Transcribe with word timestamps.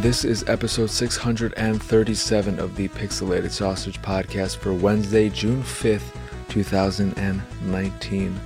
This 0.00 0.24
is 0.24 0.48
episode 0.48 0.88
637 0.88 2.58
of 2.58 2.74
the 2.74 2.88
Pixelated 2.88 3.50
Sausage 3.50 4.00
Podcast 4.00 4.56
for 4.56 4.72
Wednesday, 4.72 5.28
June 5.28 5.62
5th, 5.62 6.16
2019. 6.48 8.40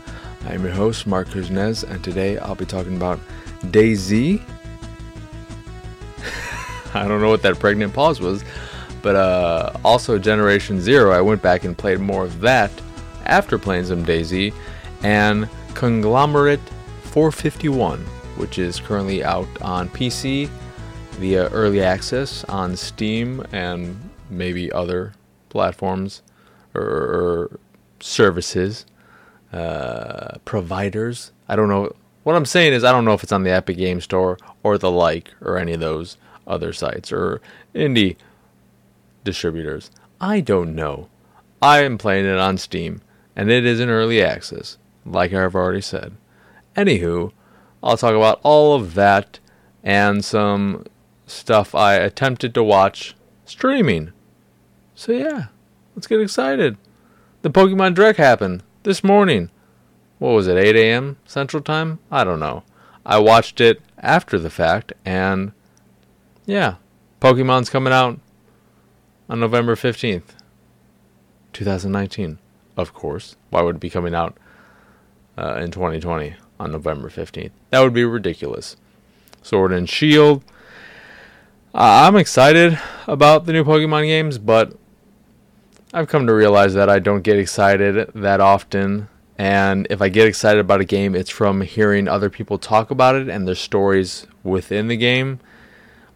I 0.46 0.52
am 0.52 0.64
your 0.64 0.73
host, 0.73 1.06
Marc 1.06 1.29
Kuznez, 1.29 1.88
and 1.88 2.02
today 2.02 2.38
I'll 2.38 2.56
be 2.56 2.66
talking 2.66 2.96
about 2.96 3.20
DayZ. 3.66 4.43
I 6.95 7.06
don't 7.06 7.20
know 7.20 7.29
what 7.29 7.43
that 7.43 7.61
pregnant 7.61 7.95
pause 7.95 8.21
was, 8.21 8.43
but 9.00 9.14
uh, 9.14 9.75
also 9.84 10.19
Generation 10.19 10.80
Zero. 10.80 11.12
I 11.12 11.20
went 11.20 11.41
back 11.41 11.62
and 11.62 11.78
played 11.78 12.00
more 12.00 12.25
of 12.25 12.41
that 12.41 12.73
after 13.27 13.61
playing 13.61 13.84
some 13.84 14.05
DayZ, 14.05 14.52
and 15.05 15.48
Conglomerate 15.75 16.59
451, 17.05 18.00
which 18.39 18.59
is 18.59 18.80
currently 18.80 19.23
out 19.23 19.47
on 19.62 19.89
PC 19.91 20.50
via 21.14 21.48
early 21.50 21.82
access 21.82 22.45
on 22.45 22.77
Steam 22.77 23.45
and 23.52 24.10
maybe 24.30 24.70
other 24.72 25.12
platforms 25.48 26.22
or, 26.74 27.59
services, 28.00 28.84
uh, 29.52 30.36
providers. 30.45 31.32
I 31.48 31.56
don't 31.56 31.69
know. 31.69 31.95
What 32.24 32.36
I'm 32.36 32.45
saying 32.45 32.72
is, 32.72 32.84
I 32.84 32.92
don't 32.92 33.05
know 33.05 33.14
if 33.14 33.22
it's 33.22 33.32
on 33.32 33.45
the 33.45 33.52
Epic 33.52 33.77
Game 33.77 34.00
Store 34.00 34.38
or 34.62 34.77
the 34.77 34.91
like 34.91 35.32
or 35.41 35.56
any 35.56 35.72
of 35.72 35.80
those 35.80 36.16
other 36.46 36.72
sites 36.72 37.12
or 37.12 37.41
indie 37.74 38.16
distributors. 39.24 39.91
I 40.20 40.41
don't 40.41 40.74
know. 40.74 41.08
I 41.62 41.83
am 41.83 41.96
playing 41.96 42.27
it 42.27 42.39
on 42.39 42.58
Steam 42.58 43.00
and 43.36 43.50
it 43.50 43.64
is 43.64 43.80
in 43.80 43.89
early 43.89 44.22
access, 44.22 44.78
like 45.05 45.33
I've 45.33 45.55
already 45.55 45.80
said. 45.80 46.14
Anywho, 46.77 47.33
I'll 47.83 47.96
talk 47.96 48.14
about 48.14 48.41
all 48.42 48.74
of 48.74 48.94
that 48.94 49.39
and 49.83 50.24
some 50.24 50.84
stuff 51.27 51.75
I 51.75 51.94
attempted 51.94 52.55
to 52.55 52.62
watch 52.62 53.14
streaming. 53.44 54.12
So 54.94 55.12
yeah, 55.12 55.47
let's 55.94 56.06
get 56.06 56.20
excited. 56.20 56.77
The 57.42 57.50
Pokemon 57.50 57.94
Direct 57.94 58.19
happened 58.19 58.62
this 58.83 59.05
morning. 59.05 59.50
What 60.19 60.30
was 60.30 60.47
it, 60.47 60.56
8 60.56 60.77
a.m. 60.77 61.19
Central 61.27 61.62
Time? 61.62 61.98
I 62.11 62.25
don't 62.25 62.41
know. 62.41 62.62
I 63.05 63.19
watched 63.19 63.61
it 63.61 63.83
after 63.98 64.39
the 64.39 64.50
fact, 64.50 64.92
and 65.05 65.52
yeah, 66.47 66.77
Pokemon's 67.20 67.70
coming 67.70 67.92
out 67.92 68.19
on 69.28 69.41
November 69.41 69.75
15th, 69.75 70.36
2019. 71.52 72.39
Of 72.77 72.92
course. 72.92 73.36
Why 73.50 73.62
would 73.62 73.77
it 73.77 73.80
be 73.80 73.91
coming 73.91 74.14
out 74.14 74.36
uh, 75.39 75.56
in 75.56 75.70
2020 75.70 76.34
on 76.58 76.72
November 76.72 77.08
15th? 77.08 77.52
That 77.70 77.80
would 77.80 77.95
be 77.95 78.05
ridiculous. 78.05 78.77
Sword 79.42 79.72
and 79.72 79.89
Shield 79.89 80.42
I'm 81.77 82.14
excited 82.14 82.78
about 83.08 83.47
the 83.47 83.53
new 83.53 83.64
Pokemon 83.64 84.06
games, 84.06 84.39
but 84.39 84.77
I've 85.92 86.06
come 86.06 86.28
to 86.28 86.33
realize 86.33 86.75
that 86.75 86.89
I 86.89 87.00
don't 87.00 87.22
get 87.22 87.36
excited 87.36 88.12
that 88.14 88.41
often. 88.41 89.08
And 89.36 89.89
if 89.91 90.00
I 90.00 90.08
get 90.08 90.28
excited 90.28 90.61
about 90.61 90.80
a 90.80 90.84
game, 90.84 91.17
it's 91.17 91.30
from 91.30 91.62
hearing 91.62 92.06
other 92.06 92.30
people 92.30 92.58
talk 92.58 92.92
about 92.92 93.17
it 93.17 93.28
and 93.28 93.48
their 93.48 93.56
stories 93.56 94.28
within 94.45 94.86
the 94.86 94.97
game. 94.97 95.41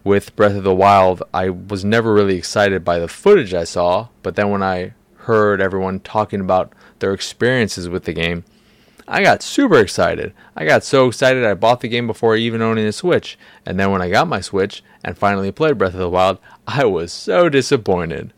With 0.05 0.33
Breath 0.37 0.55
of 0.55 0.63
the 0.63 0.73
Wild, 0.73 1.23
I 1.33 1.49
was 1.49 1.83
never 1.83 2.13
really 2.13 2.37
excited 2.37 2.85
by 2.85 2.97
the 2.97 3.09
footage 3.09 3.53
I 3.53 3.65
saw, 3.65 4.07
but 4.23 4.37
then 4.37 4.51
when 4.51 4.63
I 4.63 4.93
heard 5.17 5.59
everyone 5.59 5.99
talking 5.99 6.39
about 6.39 6.71
their 6.99 7.13
experiences 7.13 7.89
with 7.89 8.05
the 8.05 8.13
game, 8.13 8.45
I 9.11 9.23
got 9.23 9.41
super 9.41 9.79
excited. 9.79 10.33
I 10.55 10.65
got 10.65 10.83
so 10.83 11.07
excited 11.07 11.43
I 11.43 11.55
bought 11.55 11.81
the 11.81 11.87
game 11.87 12.05
before 12.05 12.35
even 12.35 12.61
owning 12.61 12.85
a 12.85 12.91
Switch. 12.91 13.39
And 13.65 13.79
then 13.79 13.89
when 13.89 14.03
I 14.03 14.09
got 14.09 14.27
my 14.27 14.39
Switch 14.39 14.83
and 15.03 15.17
finally 15.17 15.51
played 15.51 15.79
Breath 15.79 15.93
of 15.93 15.99
the 15.99 16.09
Wild, 16.09 16.37
I 16.67 16.85
was 16.85 17.11
so 17.11 17.49
disappointed. 17.49 18.33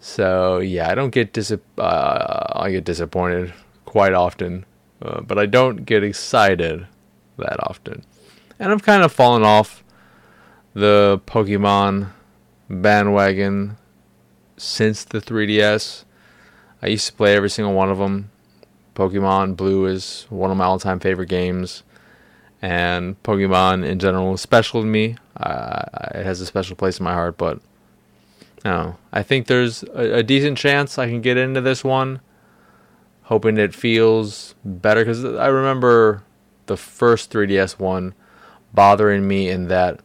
So 0.00 0.58
yeah, 0.58 0.90
I 0.90 0.96
don't 0.96 1.10
get 1.10 1.32
dis- 1.32 1.52
uh, 1.78 2.46
I 2.52 2.72
get 2.72 2.84
disappointed 2.84 3.54
quite 3.84 4.12
often, 4.12 4.66
uh, 5.00 5.20
but 5.20 5.38
I 5.38 5.46
don't 5.46 5.84
get 5.86 6.02
excited 6.02 6.86
that 7.38 7.62
often. 7.62 8.04
And 8.58 8.72
I've 8.72 8.82
kind 8.82 9.04
of 9.04 9.12
fallen 9.12 9.44
off 9.44 9.84
the 10.74 11.20
Pokemon 11.26 12.10
bandwagon 12.68 13.76
since 14.56 15.04
the 15.04 15.20
3DS. 15.20 16.04
I 16.82 16.88
used 16.88 17.06
to 17.06 17.12
play 17.12 17.36
every 17.36 17.48
single 17.48 17.74
one 17.74 17.90
of 17.90 17.98
them 17.98 18.30
Pokemon 18.94 19.56
Blue 19.56 19.86
is 19.86 20.26
one 20.30 20.50
of 20.50 20.56
my 20.56 20.64
all 20.64 20.78
time 20.78 21.00
favorite 21.00 21.28
games. 21.28 21.82
And 22.62 23.22
Pokemon 23.22 23.84
in 23.84 23.98
general 23.98 24.34
is 24.34 24.40
special 24.40 24.80
to 24.80 24.86
me. 24.86 25.16
Uh, 25.36 25.82
it 26.14 26.24
has 26.24 26.40
a 26.40 26.46
special 26.46 26.76
place 26.76 26.98
in 26.98 27.04
my 27.04 27.12
heart, 27.12 27.36
but 27.36 27.60
no, 28.64 28.96
I 29.12 29.22
think 29.22 29.46
there's 29.46 29.82
a, 29.82 30.18
a 30.18 30.22
decent 30.22 30.56
chance 30.56 30.96
I 30.96 31.08
can 31.08 31.20
get 31.20 31.36
into 31.36 31.60
this 31.60 31.84
one. 31.84 32.20
Hoping 33.24 33.58
it 33.58 33.74
feels 33.74 34.54
better 34.64 35.02
because 35.02 35.24
I 35.24 35.46
remember 35.46 36.22
the 36.66 36.76
first 36.76 37.32
3DS 37.32 37.78
one 37.78 38.14
bothering 38.72 39.26
me 39.26 39.48
in 39.48 39.68
that 39.68 40.00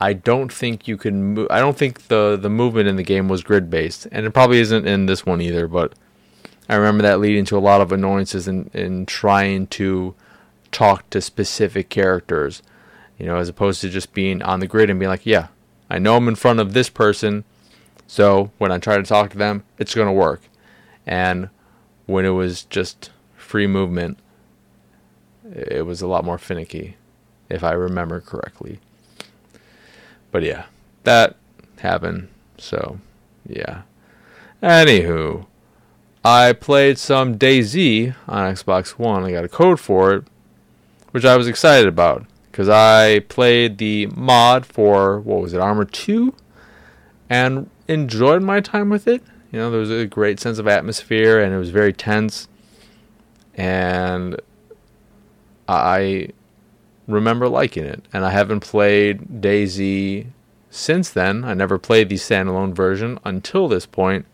I 0.00 0.12
don't 0.12 0.52
think 0.52 0.86
you 0.86 0.96
can 0.96 1.22
move. 1.34 1.48
I 1.50 1.60
don't 1.60 1.76
think 1.76 2.08
the 2.08 2.38
the 2.40 2.50
movement 2.50 2.88
in 2.88 2.96
the 2.96 3.02
game 3.02 3.28
was 3.28 3.42
grid 3.42 3.70
based, 3.70 4.06
and 4.12 4.26
it 4.26 4.32
probably 4.32 4.60
isn't 4.60 4.86
in 4.86 5.06
this 5.06 5.24
one 5.24 5.40
either. 5.40 5.66
But 5.66 5.94
I 6.68 6.74
remember 6.74 7.02
that 7.02 7.20
leading 7.20 7.44
to 7.46 7.56
a 7.56 7.60
lot 7.60 7.80
of 7.80 7.92
annoyances 7.92 8.48
in, 8.48 8.70
in 8.74 9.06
trying 9.06 9.68
to 9.68 10.14
talk 10.72 11.08
to 11.10 11.20
specific 11.20 11.88
characters, 11.88 12.62
you 13.18 13.26
know, 13.26 13.36
as 13.36 13.48
opposed 13.48 13.80
to 13.82 13.88
just 13.88 14.12
being 14.12 14.42
on 14.42 14.60
the 14.60 14.66
grid 14.66 14.90
and 14.90 14.98
being 14.98 15.10
like, 15.10 15.26
yeah, 15.26 15.48
I 15.88 15.98
know 15.98 16.16
I'm 16.16 16.28
in 16.28 16.34
front 16.34 16.60
of 16.60 16.72
this 16.72 16.90
person, 16.90 17.44
so 18.06 18.50
when 18.58 18.72
I 18.72 18.78
try 18.78 18.96
to 18.96 19.02
talk 19.02 19.30
to 19.30 19.38
them, 19.38 19.64
it's 19.78 19.94
going 19.94 20.08
to 20.08 20.12
work. 20.12 20.42
And 21.06 21.50
when 22.06 22.24
it 22.24 22.30
was 22.30 22.64
just 22.64 23.10
free 23.36 23.66
movement, 23.66 24.18
it 25.44 25.86
was 25.86 26.02
a 26.02 26.08
lot 26.08 26.24
more 26.24 26.38
finicky, 26.38 26.96
if 27.48 27.62
I 27.62 27.72
remember 27.72 28.20
correctly. 28.20 28.80
But 30.32 30.42
yeah, 30.42 30.64
that 31.04 31.36
happened. 31.78 32.28
So, 32.58 32.98
yeah. 33.46 33.82
Anywho, 34.62 35.46
I 36.26 36.54
played 36.54 36.98
some 36.98 37.38
DayZ 37.38 38.12
on 38.26 38.52
Xbox 38.52 38.98
One. 38.98 39.22
I 39.22 39.30
got 39.30 39.44
a 39.44 39.48
code 39.48 39.78
for 39.78 40.12
it, 40.12 40.24
which 41.12 41.24
I 41.24 41.36
was 41.36 41.46
excited 41.46 41.86
about 41.86 42.26
because 42.50 42.68
I 42.68 43.20
played 43.20 43.78
the 43.78 44.06
mod 44.06 44.66
for 44.66 45.20
what 45.20 45.40
was 45.40 45.54
it, 45.54 45.60
Arma 45.60 45.84
2, 45.84 46.34
and 47.30 47.70
enjoyed 47.86 48.42
my 48.42 48.58
time 48.58 48.90
with 48.90 49.06
it. 49.06 49.22
You 49.52 49.60
know, 49.60 49.70
there 49.70 49.78
was 49.78 49.92
a 49.92 50.04
great 50.04 50.40
sense 50.40 50.58
of 50.58 50.66
atmosphere, 50.66 51.40
and 51.40 51.54
it 51.54 51.58
was 51.58 51.70
very 51.70 51.92
tense. 51.92 52.48
And 53.54 54.34
I 55.68 56.30
remember 57.06 57.48
liking 57.48 57.84
it, 57.84 58.04
and 58.12 58.24
I 58.24 58.30
haven't 58.30 58.60
played 58.60 59.40
DayZ 59.40 60.26
since 60.70 61.08
then. 61.08 61.44
I 61.44 61.54
never 61.54 61.78
played 61.78 62.08
the 62.08 62.16
standalone 62.16 62.74
version 62.74 63.20
until 63.24 63.68
this 63.68 63.86
point, 63.86 64.26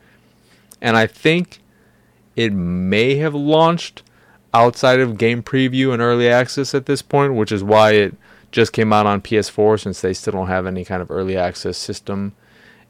and 0.81 0.97
I 0.97 1.07
think 1.07 1.59
it 2.37 2.53
may 2.53 3.17
have 3.17 3.35
launched 3.35 4.03
outside 4.55 5.01
of 5.01 5.19
game 5.19 5.43
preview 5.43 5.93
and 5.93 6.03
early 6.03 6.29
access 6.29 6.75
at 6.75 6.87
this 6.87 7.03
point, 7.03 7.35
which 7.35 7.53
is 7.53 7.65
why 7.65 7.93
it 7.93 8.15
just 8.51 8.73
came 8.73 8.93
out 8.93 9.07
on 9.07 9.21
PS4 9.21 9.81
since 9.81 10.01
they 10.01 10.13
still 10.13 10.35
don't 10.35 10.49
have 10.49 10.67
any 10.67 10.85
kind 10.85 11.01
of 11.01 11.11
early 11.11 11.37
access 11.37 11.77
system 11.79 12.35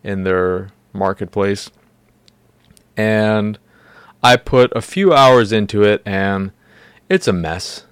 in 0.02 0.24
their 0.24 0.70
marketplace. 0.92 1.70
And 2.96 3.58
I 4.22 4.36
put 4.36 4.72
a 4.74 4.82
few 4.82 5.12
hours 5.12 5.52
into 5.52 5.82
it 5.82 6.02
and 6.04 6.52
it's 7.08 7.28
a 7.28 7.32
mess. 7.32 7.84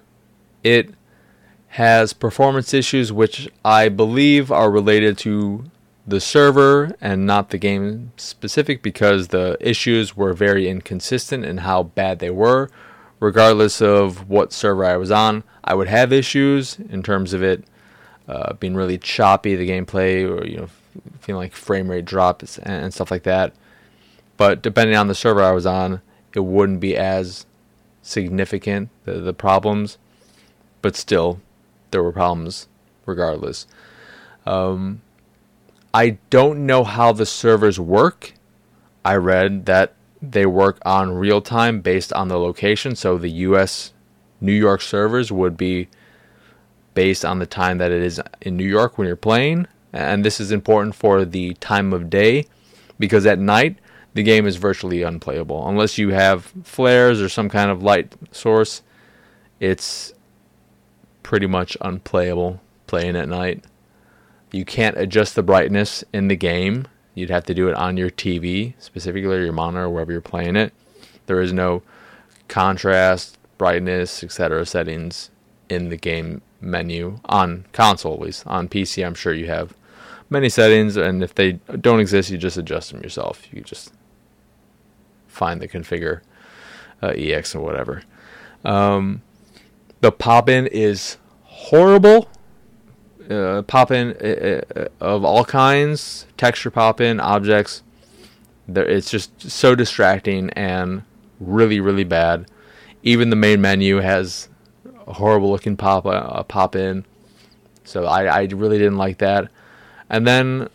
It 0.63 0.93
has 1.69 2.13
performance 2.13 2.73
issues 2.73 3.13
which 3.13 3.49
I 3.63 3.87
believe 3.87 4.51
are 4.51 4.69
related 4.69 5.17
to 5.19 5.63
the 6.11 6.19
server 6.19 6.95
and 7.01 7.25
not 7.25 7.49
the 7.49 7.57
game 7.57 8.11
specific 8.17 8.83
because 8.83 9.29
the 9.29 9.57
issues 9.59 10.15
were 10.15 10.33
very 10.33 10.69
inconsistent 10.69 11.43
in 11.43 11.59
how 11.59 11.83
bad 11.83 12.19
they 12.19 12.29
were. 12.29 12.69
Regardless 13.19 13.81
of 13.81 14.29
what 14.29 14.51
server 14.51 14.83
I 14.85 14.97
was 14.97 15.11
on, 15.11 15.43
I 15.63 15.73
would 15.73 15.87
have 15.87 16.11
issues 16.11 16.77
in 16.89 17.03
terms 17.03 17.33
of 17.33 17.43
it 17.43 17.63
uh, 18.27 18.53
being 18.53 18.75
really 18.75 18.97
choppy, 18.97 19.55
the 19.55 19.69
gameplay, 19.69 20.27
or 20.27 20.45
you 20.45 20.57
know, 20.57 20.69
feeling 21.19 21.43
like 21.43 21.53
frame 21.53 21.89
rate 21.89 22.05
drops 22.05 22.57
and 22.59 22.93
stuff 22.93 23.11
like 23.11 23.23
that. 23.23 23.53
But 24.37 24.61
depending 24.61 24.97
on 24.97 25.07
the 25.07 25.15
server 25.15 25.43
I 25.43 25.51
was 25.51 25.65
on, 25.65 26.01
it 26.35 26.39
wouldn't 26.39 26.79
be 26.79 26.97
as 26.97 27.45
significant 28.01 28.89
the, 29.05 29.13
the 29.13 29.33
problems, 29.33 29.97
but 30.81 30.95
still, 30.95 31.39
there 31.91 32.01
were 32.01 32.11
problems 32.11 32.67
regardless. 33.05 33.67
Um, 34.45 35.01
I 35.93 36.17
don't 36.29 36.65
know 36.65 36.83
how 36.83 37.11
the 37.11 37.25
servers 37.25 37.79
work. 37.79 38.33
I 39.03 39.15
read 39.15 39.65
that 39.65 39.93
they 40.21 40.45
work 40.45 40.77
on 40.85 41.15
real 41.15 41.41
time 41.41 41.81
based 41.81 42.13
on 42.13 42.27
the 42.27 42.37
location. 42.37 42.95
So 42.95 43.17
the 43.17 43.29
US 43.29 43.93
New 44.39 44.53
York 44.53 44.81
servers 44.81 45.31
would 45.31 45.57
be 45.57 45.87
based 46.93 47.23
on 47.25 47.39
the 47.39 47.45
time 47.45 47.77
that 47.77 47.91
it 47.91 48.01
is 48.01 48.21
in 48.41 48.57
New 48.57 48.67
York 48.67 48.97
when 48.97 49.07
you're 49.07 49.15
playing. 49.15 49.67
and 49.93 50.23
this 50.23 50.39
is 50.39 50.53
important 50.53 50.95
for 50.95 51.25
the 51.25 51.53
time 51.55 51.91
of 51.91 52.09
day 52.09 52.45
because 52.97 53.25
at 53.25 53.37
night 53.37 53.77
the 54.13 54.23
game 54.23 54.47
is 54.47 54.55
virtually 54.55 55.03
unplayable 55.03 55.67
unless 55.67 55.97
you 55.97 56.09
have 56.09 56.53
flares 56.63 57.21
or 57.21 57.27
some 57.27 57.49
kind 57.49 57.69
of 57.69 57.83
light 57.83 58.13
source. 58.31 58.83
It's 59.59 60.13
pretty 61.23 61.47
much 61.47 61.75
unplayable 61.81 62.61
playing 62.87 63.15
at 63.17 63.27
night. 63.27 63.65
You 64.51 64.65
can't 64.65 64.97
adjust 64.97 65.35
the 65.35 65.43
brightness 65.43 66.03
in 66.13 66.27
the 66.27 66.35
game. 66.35 66.87
You'd 67.13 67.29
have 67.29 67.45
to 67.45 67.53
do 67.53 67.67
it 67.69 67.75
on 67.75 67.97
your 67.97 68.09
TV, 68.09 68.73
specifically 68.79 69.21
your 69.21 69.51
monitor, 69.51 69.89
wherever 69.89 70.11
you're 70.11 70.21
playing 70.21 70.55
it. 70.55 70.73
There 71.25 71.41
is 71.41 71.53
no 71.53 71.83
contrast, 72.47 73.37
brightness, 73.57 74.23
etc. 74.23 74.65
settings 74.65 75.29
in 75.69 75.89
the 75.89 75.97
game 75.97 76.41
menu 76.59 77.19
on 77.25 77.65
console, 77.73 78.13
at 78.13 78.19
least. 78.19 78.45
On 78.47 78.67
PC, 78.67 79.05
I'm 79.05 79.13
sure 79.15 79.33
you 79.33 79.47
have 79.47 79.73
many 80.29 80.49
settings, 80.49 80.97
and 80.97 81.23
if 81.23 81.35
they 81.35 81.53
don't 81.79 81.99
exist, 81.99 82.29
you 82.29 82.37
just 82.37 82.57
adjust 82.57 82.91
them 82.91 83.01
yourself. 83.01 83.43
You 83.53 83.61
just 83.61 83.93
find 85.27 85.61
the 85.61 85.67
configure 85.67 86.21
uh, 87.01 87.13
EX 87.15 87.55
or 87.55 87.61
whatever. 87.61 88.03
Um, 88.63 89.21
the 90.01 90.11
pop 90.11 90.49
in 90.49 90.67
is 90.67 91.17
horrible. 91.43 92.29
Uh, 93.31 93.61
pop 93.61 93.91
in 93.91 94.09
uh, 94.21 94.61
uh, 94.75 94.87
of 94.99 95.23
all 95.23 95.45
kinds, 95.45 96.25
texture 96.35 96.69
pop 96.71 96.99
in, 96.99 97.19
objects. 97.19 97.81
There, 98.67 98.85
it's 98.85 99.09
just 99.09 99.49
so 99.49 99.73
distracting 99.75 100.49
and 100.51 101.03
really, 101.39 101.79
really 101.79 102.03
bad. 102.03 102.49
Even 103.03 103.29
the 103.29 103.35
main 103.35 103.61
menu 103.61 103.97
has 103.97 104.49
a 105.07 105.13
horrible 105.13 105.49
looking 105.49 105.77
pop 105.77 106.05
uh, 106.05 106.43
pop 106.43 106.75
in. 106.75 107.05
So 107.83 108.05
I, 108.05 108.25
I 108.25 108.43
really 108.43 108.77
didn't 108.77 108.97
like 108.97 109.19
that. 109.19 109.49
And 110.09 110.27
then 110.27 110.67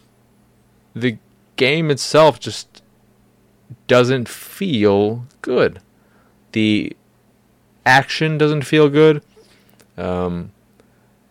the 0.95 1.19
game 1.57 1.91
itself 1.91 2.41
just 2.41 2.83
doesn't 3.87 4.29
feel 4.29 5.27
good. 5.43 5.81
The 6.53 6.97
action 7.85 8.39
doesn't 8.39 8.63
feel 8.63 8.89
good. 8.89 9.23
Um, 9.97 10.53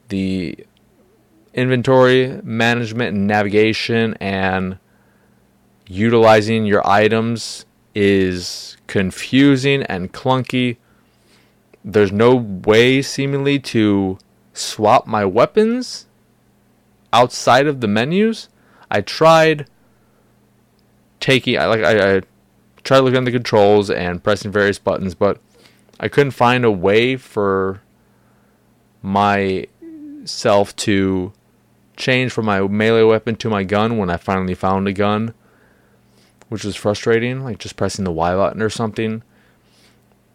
the 0.10 0.66
inventory 1.56 2.42
management 2.44 3.16
and 3.16 3.26
navigation 3.26 4.14
and 4.16 4.78
utilizing 5.88 6.66
your 6.66 6.86
items 6.88 7.66
is 7.96 8.78
confusing 8.88 9.82
and 9.84 10.12
clunky. 10.14 10.78
There's 11.84 12.12
no 12.12 12.36
way, 12.36 13.02
seemingly, 13.02 13.58
to 13.60 14.20
swap 14.54 15.08
my 15.08 15.24
weapons 15.24 16.08
outside 17.14 17.68
of 17.68 17.80
the 17.80 17.88
menus. 17.88 18.50
I 18.92 19.02
tried 19.02 19.68
taking, 21.22 21.58
I 21.58 21.66
like, 21.68 21.84
I, 21.84 22.18
I 22.18 22.22
tried 22.84 23.00
looking 23.00 23.20
at 23.20 23.26
the 23.26 23.32
controls 23.32 23.90
and 23.90 24.22
pressing 24.22 24.52
various 24.52 24.78
buttons, 24.78 25.16
but 25.16 25.40
I 26.00 26.10
couldn't 26.10 26.32
find 26.32 26.66
a 26.66 26.72
way 26.72 27.16
for 27.16 27.82
myself 29.02 30.76
to 30.78 31.32
change 31.96 32.32
from 32.32 32.46
my 32.46 32.62
melee 32.62 33.04
weapon 33.04 33.36
to 33.38 33.50
my 33.50 33.64
gun 33.64 33.98
when 33.98 34.10
I 34.10 34.18
finally 34.18 34.56
found 34.56 34.88
a 34.88 34.94
gun, 34.94 35.34
which 36.50 36.64
was 36.64 36.76
frustrating. 36.76 37.44
Like 37.44 37.60
just 37.60 37.76
pressing 37.76 38.06
the 38.06 38.12
Y 38.12 38.36
button 38.36 38.62
or 38.62 38.70
something. 38.70 39.24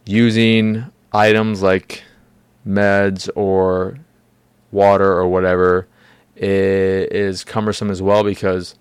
Using 0.06 0.86
items 1.12 1.62
like 1.62 2.04
meds 2.66 3.28
or 3.34 3.98
water 4.70 5.12
or 5.12 5.28
whatever 5.28 5.86
is 6.36 7.44
cumbersome 7.44 7.90
as 7.90 8.00
well 8.00 8.24
because 8.24 8.74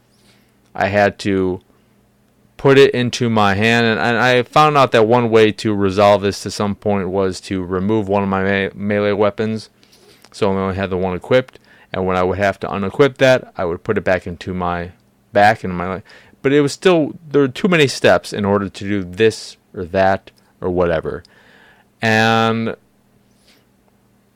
I 0.73 0.87
had 0.87 1.19
to 1.19 1.61
put 2.57 2.77
it 2.77 2.93
into 2.93 3.29
my 3.29 3.55
hand 3.55 3.85
and, 3.85 3.99
I 3.99 4.43
found 4.43 4.77
out 4.77 4.91
that 4.91 5.07
one 5.07 5.29
way 5.29 5.51
to 5.53 5.73
resolve 5.73 6.21
this 6.21 6.43
to 6.43 6.51
some 6.51 6.75
point 6.75 7.09
was 7.09 7.39
to 7.41 7.63
remove 7.63 8.07
one 8.07 8.23
of 8.23 8.29
my 8.29 8.43
me- 8.43 8.71
melee 8.75 9.13
weapons 9.13 9.69
so 10.31 10.51
I 10.51 10.55
only 10.55 10.75
had 10.75 10.89
the 10.89 10.97
one 10.97 11.15
equipped 11.15 11.59
and 11.91 12.05
when 12.05 12.17
I 12.17 12.23
would 12.23 12.37
have 12.37 12.59
to 12.61 12.67
unequip 12.67 13.17
that 13.17 13.53
I 13.57 13.65
would 13.65 13.83
put 13.83 13.97
it 13.97 14.03
back 14.03 14.27
into 14.27 14.53
my 14.53 14.91
back 15.33 15.63
and 15.63 15.75
my 15.75 16.03
but 16.41 16.53
it 16.53 16.61
was 16.61 16.73
still 16.73 17.13
there 17.27 17.41
were 17.41 17.47
too 17.47 17.67
many 17.67 17.87
steps 17.87 18.33
in 18.33 18.45
order 18.45 18.69
to 18.69 18.83
do 18.83 19.03
this 19.03 19.57
or 19.73 19.85
that 19.85 20.31
or 20.61 20.69
whatever 20.69 21.23
and 22.01 22.75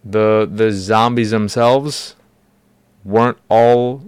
the 0.03 0.49
the 0.51 0.71
zombies 0.71 1.31
themselves 1.31 2.15
weren't 3.03 3.37
all 3.49 4.03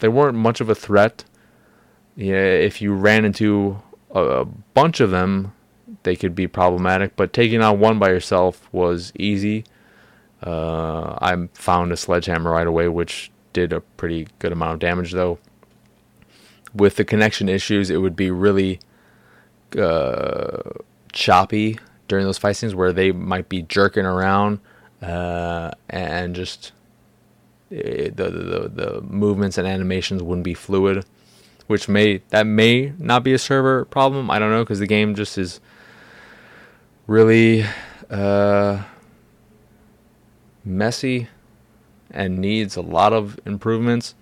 they 0.00 0.08
weren't 0.08 0.36
much 0.36 0.60
of 0.60 0.68
a 0.68 0.74
threat. 0.74 1.24
Yeah, 2.16 2.36
if 2.36 2.80
you 2.80 2.94
ran 2.94 3.24
into 3.24 3.82
a, 4.10 4.20
a 4.20 4.44
bunch 4.44 5.00
of 5.00 5.10
them, 5.10 5.52
they 6.02 6.16
could 6.16 6.34
be 6.34 6.46
problematic. 6.46 7.16
But 7.16 7.32
taking 7.32 7.62
on 7.62 7.80
one 7.80 7.98
by 7.98 8.10
yourself 8.10 8.68
was 8.72 9.12
easy. 9.18 9.64
Uh, 10.42 11.18
I 11.20 11.48
found 11.54 11.92
a 11.92 11.96
sledgehammer 11.96 12.50
right 12.50 12.66
away, 12.66 12.88
which 12.88 13.30
did 13.52 13.72
a 13.72 13.80
pretty 13.80 14.28
good 14.38 14.52
amount 14.52 14.74
of 14.74 14.78
damage, 14.80 15.12
though. 15.12 15.38
With 16.74 16.96
the 16.96 17.04
connection 17.04 17.48
issues, 17.48 17.90
it 17.90 17.98
would 17.98 18.16
be 18.16 18.30
really 18.30 18.80
uh, 19.78 20.60
choppy 21.12 21.78
during 22.08 22.26
those 22.26 22.38
fight 22.38 22.56
scenes 22.56 22.74
where 22.74 22.92
they 22.92 23.12
might 23.12 23.48
be 23.48 23.62
jerking 23.62 24.04
around 24.04 24.60
uh, 25.02 25.70
and 25.88 26.34
just 26.34 26.72
Eh, 27.72 28.10
the, 28.14 28.30
the 28.30 28.70
the 28.72 29.00
movements 29.02 29.58
and 29.58 29.66
animations 29.66 30.22
wouldn't 30.22 30.44
be 30.44 30.54
fluid, 30.54 31.04
which 31.66 31.88
may 31.88 32.18
that 32.28 32.46
may 32.46 32.92
not 32.98 33.24
be 33.24 33.32
a 33.32 33.38
server 33.38 33.84
problem. 33.86 34.30
I 34.30 34.38
don't 34.38 34.50
know 34.50 34.62
because 34.62 34.78
the 34.78 34.86
game 34.86 35.16
just 35.16 35.36
is 35.36 35.60
really 37.08 37.64
uh, 38.08 38.84
messy 40.66 41.28
and 42.10 42.38
needs 42.38 42.76
a 42.76 42.82
lot 42.82 43.12
of 43.12 43.38
improvements. 43.46 44.14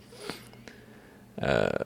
Uh, 1.40 1.84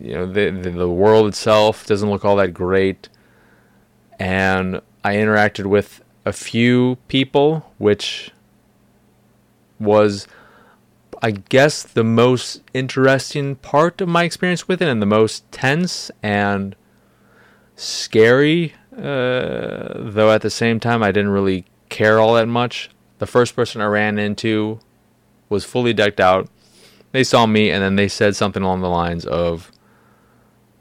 you 0.00 0.12
know 0.14 0.26
the, 0.26 0.50
the 0.50 0.70
the 0.70 0.88
world 0.88 1.26
itself 1.26 1.86
doesn't 1.86 2.10
look 2.10 2.24
all 2.24 2.36
that 2.36 2.54
great, 2.54 3.08
and 4.18 4.80
I 5.02 5.16
interacted 5.16 5.66
with 5.66 6.02
a 6.24 6.32
few 6.32 6.98
people, 7.08 7.72
which 7.78 8.30
was 9.80 10.28
I 11.20 11.32
guess 11.32 11.82
the 11.82 12.04
most 12.04 12.62
interesting 12.74 13.56
part 13.56 14.00
of 14.00 14.08
my 14.08 14.24
experience 14.24 14.68
with 14.68 14.80
it 14.80 14.88
and 14.88 15.02
the 15.02 15.06
most 15.06 15.50
tense 15.50 16.10
and 16.22 16.76
scary, 17.74 18.74
uh, 18.96 19.94
though 19.96 20.30
at 20.30 20.42
the 20.42 20.50
same 20.50 20.78
time 20.78 21.02
I 21.02 21.10
didn't 21.10 21.30
really 21.30 21.64
care 21.88 22.20
all 22.20 22.34
that 22.34 22.46
much. 22.46 22.90
The 23.18 23.26
first 23.26 23.54
person 23.54 23.80
I 23.80 23.86
ran 23.86 24.18
into 24.18 24.80
was 25.48 25.64
fully 25.64 25.92
decked 25.92 26.20
out. 26.20 26.48
They 27.12 27.24
saw 27.24 27.46
me 27.46 27.70
and 27.70 27.82
then 27.82 27.96
they 27.96 28.08
said 28.08 28.36
something 28.36 28.62
along 28.62 28.80
the 28.80 28.88
lines 28.88 29.24
of, 29.24 29.72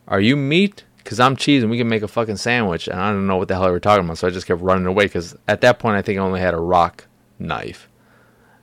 Are 0.08 0.22
you 0.22 0.36
meat? 0.36 0.84
Because 0.98 1.20
I'm 1.20 1.36
cheese 1.36 1.64
and 1.64 1.72
we 1.72 1.78
can 1.78 1.88
make 1.88 2.04
a 2.04 2.08
fucking 2.08 2.38
sandwich. 2.38 2.88
And 2.88 3.00
I 3.00 3.12
don't 3.12 3.28
know 3.28 3.38
what 3.38 3.48
the 3.48 3.56
hell 3.56 3.64
they 3.64 3.72
were 3.72 3.80
talking 3.80 4.04
about. 4.04 4.18
So 4.18 4.28
I 4.28 4.32
just 4.32 4.46
kept 4.46 4.62
running 4.62 4.86
away 4.86 5.06
because 5.06 5.36
at 5.48 5.62
that 5.62 5.80
point 5.80 5.96
I 5.96 6.02
think 6.02 6.20
I 6.20 6.22
only 6.22 6.42
had 6.42 6.54
a 6.54 6.60
rock 6.60 7.06
knife. 7.40 7.88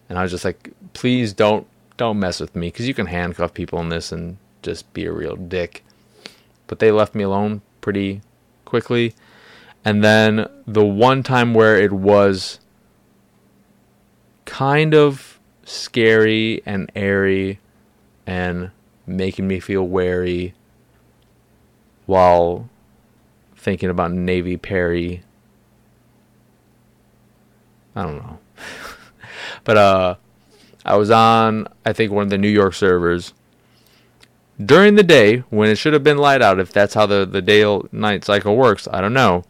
And 0.09 0.19
I 0.19 0.23
was 0.23 0.31
just 0.31 0.45
like, 0.45 0.71
please 0.93 1.33
don't 1.33 1.67
don't 1.97 2.19
mess 2.19 2.41
with 2.41 2.57
me 2.57 2.69
because 2.69 2.89
you 2.89 2.95
can 2.95 3.07
handcuff 3.07 3.55
people 3.55 3.81
in 3.81 3.89
this 3.89 4.13
and 4.13 4.37
just 4.63 4.93
be 4.93 5.05
a 5.05 5.13
real 5.13 5.37
dick. 5.37 5.85
But 6.67 6.79
they 6.79 6.91
left 6.91 7.15
me 7.15 7.23
alone 7.23 7.63
pretty 7.81 8.21
quickly. 8.65 9.15
And 9.85 10.03
then 10.03 10.49
the 10.67 10.85
one 10.85 11.23
time 11.23 11.55
where 11.55 11.79
it 11.79 11.93
was 11.93 12.59
kind 14.45 14.95
of 14.95 15.39
scary 15.65 16.63
and 16.67 16.91
airy 16.95 17.59
and 18.27 18.71
making 19.07 19.47
me 19.49 19.61
feel 19.61 19.87
wary 19.87 20.55
while 22.07 22.69
thinking 23.57 23.91
about 23.91 24.13
Navy 24.13 24.57
Perry. 24.57 25.23
I 27.97 28.03
don't 28.03 28.17
know. 28.17 28.39
but 29.65 29.77
uh 29.77 30.15
I 30.85 30.97
was 30.97 31.11
on, 31.11 31.67
I 31.87 31.95
think, 31.95 32.13
one 32.13 32.25
of 32.25 32.31
the 32.31 32.37
New 32.37 32.49
York 32.49 32.75
servers 32.75 33.33
during 34.63 34.95
the 34.95 35.03
day 35.03 35.39
when 35.49 35.71
it 35.71 35.77
should 35.77 35.95
have 35.95 36.05
been 36.05 36.19
light 36.19 36.43
out. 36.43 36.61
If 36.61 36.73
that's 36.73 36.95
how 36.95 37.07
the 37.07 37.25
the 37.25 37.41
day 37.41 37.65
night 37.91 38.25
cycle 38.25 38.57
works, 38.57 38.87
I 38.93 39.01
don't 39.01 39.15
know. 39.15 39.45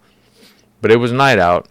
But 0.80 0.92
it 0.92 0.96
was 0.96 1.12
night 1.12 1.38
out. 1.38 1.68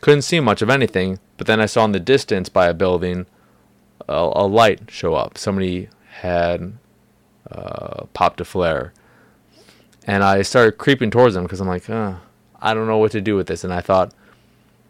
Couldn't 0.00 0.22
see 0.22 0.40
much 0.40 0.62
of 0.62 0.70
anything. 0.70 1.18
But 1.38 1.46
then 1.46 1.60
I 1.60 1.66
saw 1.66 1.84
in 1.86 1.92
the 1.92 2.00
distance 2.00 2.50
by 2.50 2.66
a 2.66 2.74
building 2.74 3.24
a, 4.06 4.30
a 4.34 4.46
light 4.46 4.90
show 4.90 5.14
up. 5.14 5.38
Somebody 5.38 5.88
had 6.20 6.74
uh, 7.50 8.04
popped 8.12 8.40
a 8.40 8.44
flare, 8.44 8.92
and 10.06 10.22
I 10.22 10.42
started 10.42 10.72
creeping 10.78 11.10
towards 11.10 11.34
them 11.34 11.44
because 11.44 11.60
I'm 11.60 11.68
like, 11.68 11.88
uh, 11.88 12.16
I 12.60 12.74
don't 12.74 12.86
know 12.86 12.98
what 12.98 13.12
to 13.12 13.20
do 13.20 13.36
with 13.36 13.46
this. 13.46 13.64
And 13.64 13.72
I 13.72 13.80
thought 13.80 14.12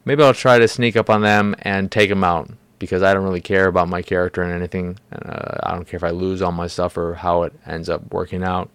maybe 0.05 0.23
I'll 0.23 0.33
try 0.33 0.59
to 0.59 0.67
sneak 0.67 0.97
up 0.97 1.09
on 1.09 1.21
them 1.21 1.55
and 1.61 1.91
take 1.91 2.09
them 2.09 2.23
out 2.23 2.49
because 2.79 3.03
I 3.03 3.13
don't 3.13 3.23
really 3.23 3.41
care 3.41 3.67
about 3.67 3.89
my 3.89 4.01
character 4.01 4.41
and 4.41 4.53
anything. 4.53 4.97
Uh, 5.11 5.57
I 5.63 5.73
don't 5.73 5.87
care 5.87 5.97
if 5.97 6.03
I 6.03 6.09
lose 6.11 6.41
all 6.41 6.51
my 6.51 6.67
stuff 6.67 6.97
or 6.97 7.15
how 7.15 7.43
it 7.43 7.53
ends 7.65 7.89
up 7.89 8.11
working 8.11 8.43
out. 8.43 8.69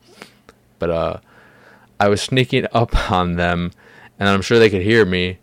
But 0.78 0.90
uh, 0.90 1.16
I 1.98 2.08
was 2.08 2.20
sneaking 2.20 2.66
up 2.72 3.10
on 3.10 3.36
them, 3.36 3.72
and 4.18 4.28
I'm 4.28 4.42
sure 4.42 4.58
they 4.58 4.70
could 4.70 4.82
hear 4.82 5.04
me. 5.04 5.38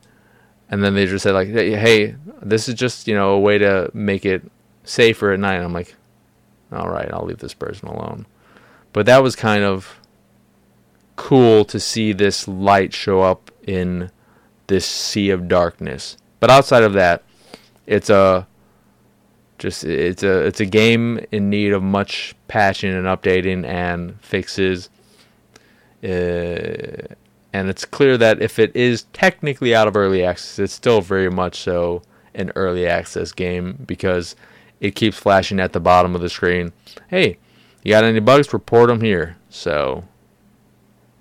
And 0.71 0.83
then 0.83 0.95
they 0.95 1.05
just 1.05 1.23
said 1.23 1.33
like, 1.33 1.49
"Hey, 1.49 2.15
this 2.41 2.67
is 2.67 2.75
just 2.75 3.07
you 3.07 3.13
know 3.13 3.31
a 3.31 3.39
way 3.39 3.57
to 3.57 3.91
make 3.93 4.25
it 4.25 4.41
safer 4.83 5.31
at 5.33 5.39
night." 5.39 5.55
And 5.55 5.65
I'm 5.65 5.73
like, 5.73 5.95
"All 6.71 6.89
right, 6.89 7.13
I'll 7.13 7.25
leave 7.25 7.39
this 7.39 7.53
person 7.53 7.87
alone." 7.89 8.25
But 8.93 9.05
that 9.05 9.21
was 9.21 9.35
kind 9.35 9.63
of 9.63 9.99
cool 11.17 11.65
to 11.65 11.79
see 11.79 12.13
this 12.13 12.47
light 12.47 12.93
show 12.93 13.21
up 13.21 13.51
in 13.67 14.09
this 14.67 14.85
sea 14.85 15.29
of 15.29 15.47
darkness. 15.47 16.17
But 16.39 16.49
outside 16.49 16.83
of 16.83 16.93
that, 16.93 17.23
it's 17.85 18.09
a 18.09 18.47
just 19.59 19.83
it's 19.83 20.23
a 20.23 20.39
it's 20.45 20.59
a 20.59 20.65
game 20.65 21.23
in 21.31 21.49
need 21.49 21.73
of 21.73 21.83
much 21.83 22.35
patching 22.47 22.93
and 22.93 23.05
updating 23.05 23.65
and 23.65 24.19
fixes. 24.21 24.89
Uh, 26.03 27.13
and 27.53 27.69
it's 27.69 27.85
clear 27.85 28.17
that 28.17 28.41
if 28.41 28.59
it 28.59 28.75
is 28.75 29.03
technically 29.13 29.75
out 29.75 29.87
of 29.87 29.97
early 29.97 30.23
access, 30.23 30.59
it's 30.59 30.73
still 30.73 31.01
very 31.01 31.29
much 31.29 31.59
so 31.59 32.01
an 32.33 32.51
early 32.55 32.87
access 32.87 33.31
game 33.31 33.83
because 33.85 34.35
it 34.79 34.95
keeps 34.95 35.17
flashing 35.17 35.59
at 35.59 35.73
the 35.73 35.79
bottom 35.79 36.15
of 36.15 36.21
the 36.21 36.29
screen. 36.29 36.71
Hey, 37.09 37.37
you 37.83 37.91
got 37.91 38.03
any 38.03 38.19
bugs? 38.19 38.53
Report 38.53 38.87
them 38.87 39.01
here. 39.01 39.37
So 39.49 40.05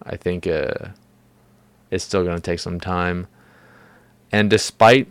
I 0.03 0.17
think 0.17 0.47
uh, 0.47 0.89
it's 1.91 2.05
still 2.05 2.25
going 2.25 2.37
to 2.37 2.43
take 2.43 2.61
some 2.61 2.81
time. 2.81 3.27
And 4.31 4.49
despite 4.49 5.09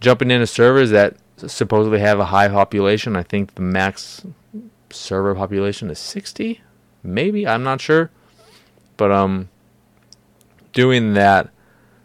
jumping 0.00 0.30
into 0.30 0.46
servers 0.46 0.90
that 0.90 1.16
supposedly 1.38 2.00
have 2.00 2.20
a 2.20 2.26
high 2.26 2.48
population, 2.48 3.16
I 3.16 3.22
think 3.22 3.54
the 3.54 3.62
max 3.62 4.24
server 4.90 5.34
population 5.34 5.90
is 5.90 5.98
60, 5.98 6.60
maybe. 7.02 7.46
I'm 7.46 7.62
not 7.62 7.80
sure. 7.80 8.10
But 8.96 9.10
um, 9.10 9.48
doing 10.72 11.14
that 11.14 11.50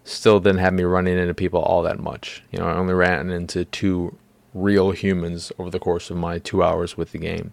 still 0.04 0.40
didn't 0.40 0.60
have 0.60 0.74
me 0.74 0.84
running 0.84 1.18
into 1.18 1.34
people 1.34 1.62
all 1.62 1.82
that 1.84 2.00
much. 2.00 2.44
You 2.52 2.60
know, 2.60 2.66
I 2.66 2.76
only 2.76 2.94
ran 2.94 3.30
into 3.32 3.66
two 3.66 4.16
real 4.54 4.92
humans 4.92 5.52
over 5.60 5.70
the 5.70 5.80
course 5.80 6.10
of 6.10 6.18
my 6.18 6.40
two 6.40 6.64
hours 6.64 6.96
with 6.96 7.12
the 7.12 7.18
game. 7.18 7.52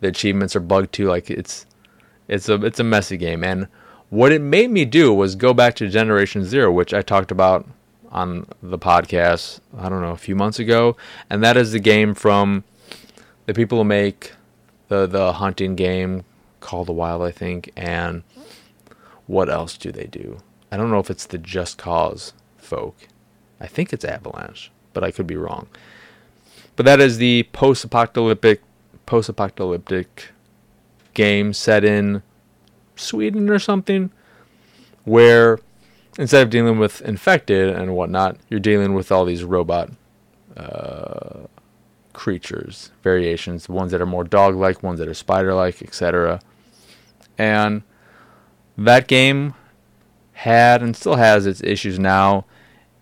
The 0.00 0.08
achievements 0.08 0.54
are 0.54 0.60
bugged 0.60 0.92
too. 0.92 1.08
Like 1.08 1.30
it's 1.30 1.66
it's 2.28 2.48
a 2.48 2.54
it's 2.64 2.78
a 2.78 2.84
messy 2.84 3.16
game. 3.16 3.42
And 3.42 3.68
what 4.10 4.30
it 4.30 4.40
made 4.40 4.70
me 4.70 4.84
do 4.84 5.12
was 5.12 5.34
go 5.34 5.52
back 5.52 5.74
to 5.76 5.88
Generation 5.88 6.44
Zero, 6.44 6.70
which 6.70 6.94
I 6.94 7.02
talked 7.02 7.30
about 7.30 7.66
on 8.10 8.46
the 8.62 8.78
podcast. 8.78 9.60
I 9.76 9.88
don't 9.88 10.02
know 10.02 10.12
a 10.12 10.16
few 10.16 10.36
months 10.36 10.58
ago, 10.58 10.96
and 11.28 11.42
that 11.42 11.56
is 11.56 11.72
the 11.72 11.80
game 11.80 12.14
from 12.14 12.64
the 13.46 13.54
people 13.54 13.78
who 13.78 13.84
make 13.84 14.32
the 14.88 15.06
the 15.06 15.34
hunting 15.34 15.74
game 15.74 16.24
Call 16.60 16.84
the 16.84 16.92
Wild, 16.92 17.22
I 17.22 17.30
think, 17.30 17.70
and 17.76 18.22
what 19.28 19.48
else 19.48 19.76
do 19.76 19.92
they 19.92 20.06
do? 20.06 20.38
I 20.72 20.76
don't 20.76 20.90
know 20.90 20.98
if 20.98 21.10
it's 21.10 21.26
the 21.26 21.38
Just 21.38 21.78
Cause 21.78 22.32
folk. 22.56 22.96
I 23.60 23.68
think 23.68 23.92
it's 23.92 24.04
Avalanche, 24.04 24.72
but 24.92 25.04
I 25.04 25.12
could 25.12 25.26
be 25.26 25.36
wrong. 25.36 25.68
But 26.74 26.86
that 26.86 27.00
is 27.00 27.18
the 27.18 27.44
post-apocalyptic 27.52 28.62
post-apocalyptic 29.06 30.30
game 31.14 31.52
set 31.52 31.84
in 31.84 32.22
Sweden 32.96 33.48
or 33.48 33.58
something, 33.58 34.10
where 35.04 35.58
instead 36.18 36.42
of 36.42 36.50
dealing 36.50 36.78
with 36.78 37.00
infected 37.02 37.74
and 37.74 37.94
whatnot, 37.94 38.36
you're 38.48 38.60
dealing 38.60 38.94
with 38.94 39.10
all 39.10 39.24
these 39.24 39.44
robot 39.44 39.90
uh, 40.56 41.46
creatures, 42.12 42.90
variations, 43.02 43.68
ones 43.68 43.92
that 43.92 44.00
are 44.00 44.06
more 44.06 44.24
dog-like, 44.24 44.82
ones 44.82 44.98
that 44.98 45.08
are 45.08 45.14
spider-like, 45.14 45.82
etc. 45.82 46.40
And 47.38 47.82
that 48.78 49.08
game 49.08 49.54
had 50.32 50.82
and 50.82 50.96
still 50.96 51.16
has 51.16 51.46
its 51.46 51.62
issues 51.62 51.98
now. 51.98 52.44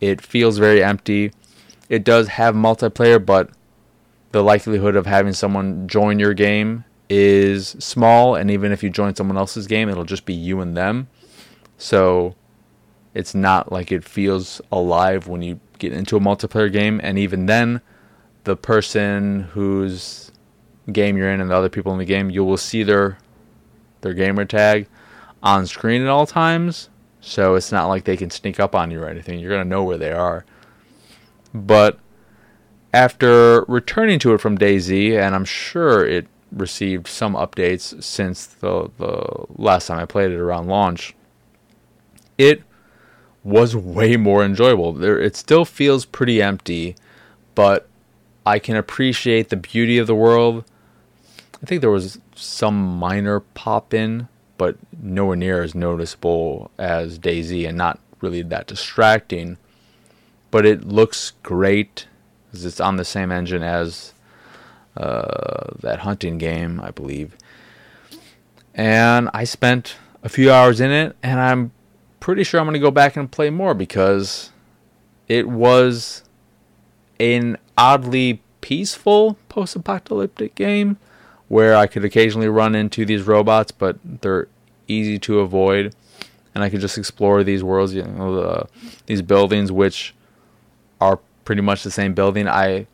It 0.00 0.20
feels 0.20 0.58
very 0.58 0.82
empty. 0.82 1.32
It 1.88 2.02
does 2.02 2.28
have 2.28 2.54
multiplayer, 2.54 3.24
but 3.24 3.50
the 4.32 4.42
likelihood 4.42 4.96
of 4.96 5.06
having 5.06 5.34
someone 5.34 5.86
join 5.86 6.18
your 6.18 6.34
game 6.34 6.84
is 7.08 7.68
small, 7.78 8.34
and 8.34 8.50
even 8.50 8.72
if 8.72 8.82
you 8.82 8.90
join 8.90 9.14
someone 9.14 9.36
else's 9.36 9.66
game, 9.66 9.88
it'll 9.88 10.04
just 10.04 10.24
be 10.24 10.34
you 10.34 10.60
and 10.60 10.76
them. 10.76 11.08
So 11.78 12.34
it's 13.14 13.34
not 13.34 13.70
like 13.70 13.92
it 13.92 14.02
feels 14.02 14.60
alive 14.72 15.28
when 15.28 15.42
you 15.42 15.60
get 15.78 15.92
into 15.92 16.16
a 16.16 16.20
multiplayer 16.20 16.72
game, 16.72 17.00
and 17.02 17.18
even 17.18 17.46
then, 17.46 17.82
the 18.44 18.56
person 18.56 19.42
whose 19.42 20.32
game 20.90 21.16
you're 21.16 21.30
in 21.30 21.40
and 21.40 21.50
the 21.50 21.54
other 21.54 21.68
people 21.68 21.92
in 21.92 21.98
the 21.98 22.04
game, 22.04 22.30
you 22.30 22.44
will 22.44 22.56
see 22.56 22.82
their 22.82 23.18
their 24.00 24.14
gamer 24.14 24.44
tag 24.44 24.86
on 25.42 25.66
screen 25.66 26.02
at 26.02 26.08
all 26.08 26.26
times. 26.26 26.88
So 27.20 27.54
it's 27.54 27.72
not 27.72 27.86
like 27.86 28.04
they 28.04 28.16
can 28.16 28.30
sneak 28.30 28.60
up 28.60 28.74
on 28.74 28.90
you 28.90 29.02
or 29.02 29.08
anything. 29.08 29.38
You're 29.38 29.50
gonna 29.50 29.64
know 29.64 29.84
where 29.84 29.98
they 29.98 30.12
are. 30.12 30.44
But 31.52 31.98
after 32.92 33.64
returning 33.68 34.18
to 34.20 34.34
it 34.34 34.40
from 34.40 34.56
DayZ, 34.56 35.18
and 35.18 35.34
I'm 35.34 35.44
sure 35.44 36.06
it 36.06 36.28
received 36.52 37.06
some 37.06 37.34
updates 37.34 38.02
since 38.02 38.46
the 38.46 38.90
the 38.98 39.46
last 39.56 39.86
time 39.86 39.98
I 39.98 40.06
played 40.06 40.30
it 40.30 40.38
around 40.38 40.68
launch. 40.68 41.14
It 42.38 42.62
was 43.42 43.76
way 43.76 44.16
more 44.16 44.44
enjoyable. 44.44 44.92
There, 44.92 45.18
it 45.20 45.36
still 45.36 45.64
feels 45.64 46.04
pretty 46.04 46.42
empty, 46.42 46.96
but 47.54 47.88
I 48.44 48.58
can 48.58 48.76
appreciate 48.76 49.48
the 49.48 49.56
beauty 49.56 49.98
of 49.98 50.06
the 50.06 50.14
world. 50.14 50.64
I 51.62 51.66
think 51.66 51.80
there 51.80 51.90
was 51.90 52.20
some 52.34 52.98
minor 52.98 53.40
pop 53.40 53.94
in, 53.94 54.28
but 54.58 54.76
nowhere 55.00 55.36
near 55.36 55.62
as 55.62 55.74
noticeable 55.74 56.70
as 56.78 57.18
DayZ 57.18 57.68
and 57.68 57.76
not 57.76 57.98
really 58.20 58.42
that 58.42 58.66
distracting. 58.66 59.58
But 60.50 60.64
it 60.64 60.84
looks 60.84 61.32
great 61.42 62.06
because 62.46 62.64
it's 62.64 62.80
on 62.80 62.96
the 62.96 63.04
same 63.04 63.30
engine 63.30 63.62
as 63.62 64.14
uh, 64.96 65.72
that 65.80 66.00
hunting 66.00 66.38
game, 66.38 66.80
I 66.80 66.90
believe. 66.90 67.36
And 68.74 69.28
I 69.34 69.44
spent 69.44 69.96
a 70.22 70.28
few 70.28 70.50
hours 70.50 70.80
in 70.80 70.90
it, 70.90 71.16
and 71.22 71.40
I'm 71.40 71.72
pretty 72.20 72.44
sure 72.44 72.60
I'm 72.60 72.66
going 72.66 72.74
to 72.74 72.80
go 72.80 72.90
back 72.90 73.16
and 73.16 73.30
play 73.30 73.50
more 73.50 73.74
because 73.74 74.50
it 75.28 75.48
was 75.48 76.22
an 77.18 77.56
oddly 77.76 78.42
peaceful 78.60 79.38
post 79.48 79.76
apocalyptic 79.76 80.54
game 80.54 80.98
where 81.48 81.76
I 81.76 81.86
could 81.86 82.04
occasionally 82.04 82.48
run 82.48 82.74
into 82.74 83.04
these 83.04 83.22
robots, 83.22 83.70
but 83.70 83.98
they're 84.04 84.48
easy 84.88 85.18
to 85.20 85.40
avoid. 85.40 85.94
And 86.54 86.64
I 86.64 86.70
could 86.70 86.80
just 86.80 86.96
explore 86.96 87.44
these 87.44 87.62
worlds, 87.62 87.94
you 87.94 88.02
know, 88.02 88.34
the, 88.34 88.68
these 89.06 89.22
buildings, 89.22 89.70
which 89.70 90.14
are 91.00 91.20
pretty 91.44 91.62
much 91.62 91.82
the 91.82 91.90
same 91.90 92.14
building. 92.14 92.48
I 92.48 92.86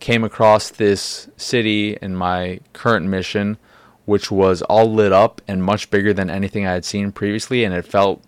came 0.00 0.24
across 0.24 0.70
this 0.70 1.28
city 1.36 1.96
in 2.02 2.16
my 2.16 2.60
current 2.72 3.06
mission, 3.06 3.58
which 4.06 4.30
was 4.30 4.62
all 4.62 4.92
lit 4.92 5.12
up 5.12 5.40
and 5.46 5.62
much 5.62 5.90
bigger 5.90 6.12
than 6.12 6.30
anything 6.30 6.66
I 6.66 6.72
had 6.72 6.84
seen 6.84 7.12
previously, 7.12 7.64
and 7.64 7.74
it 7.74 7.86
felt 7.86 8.22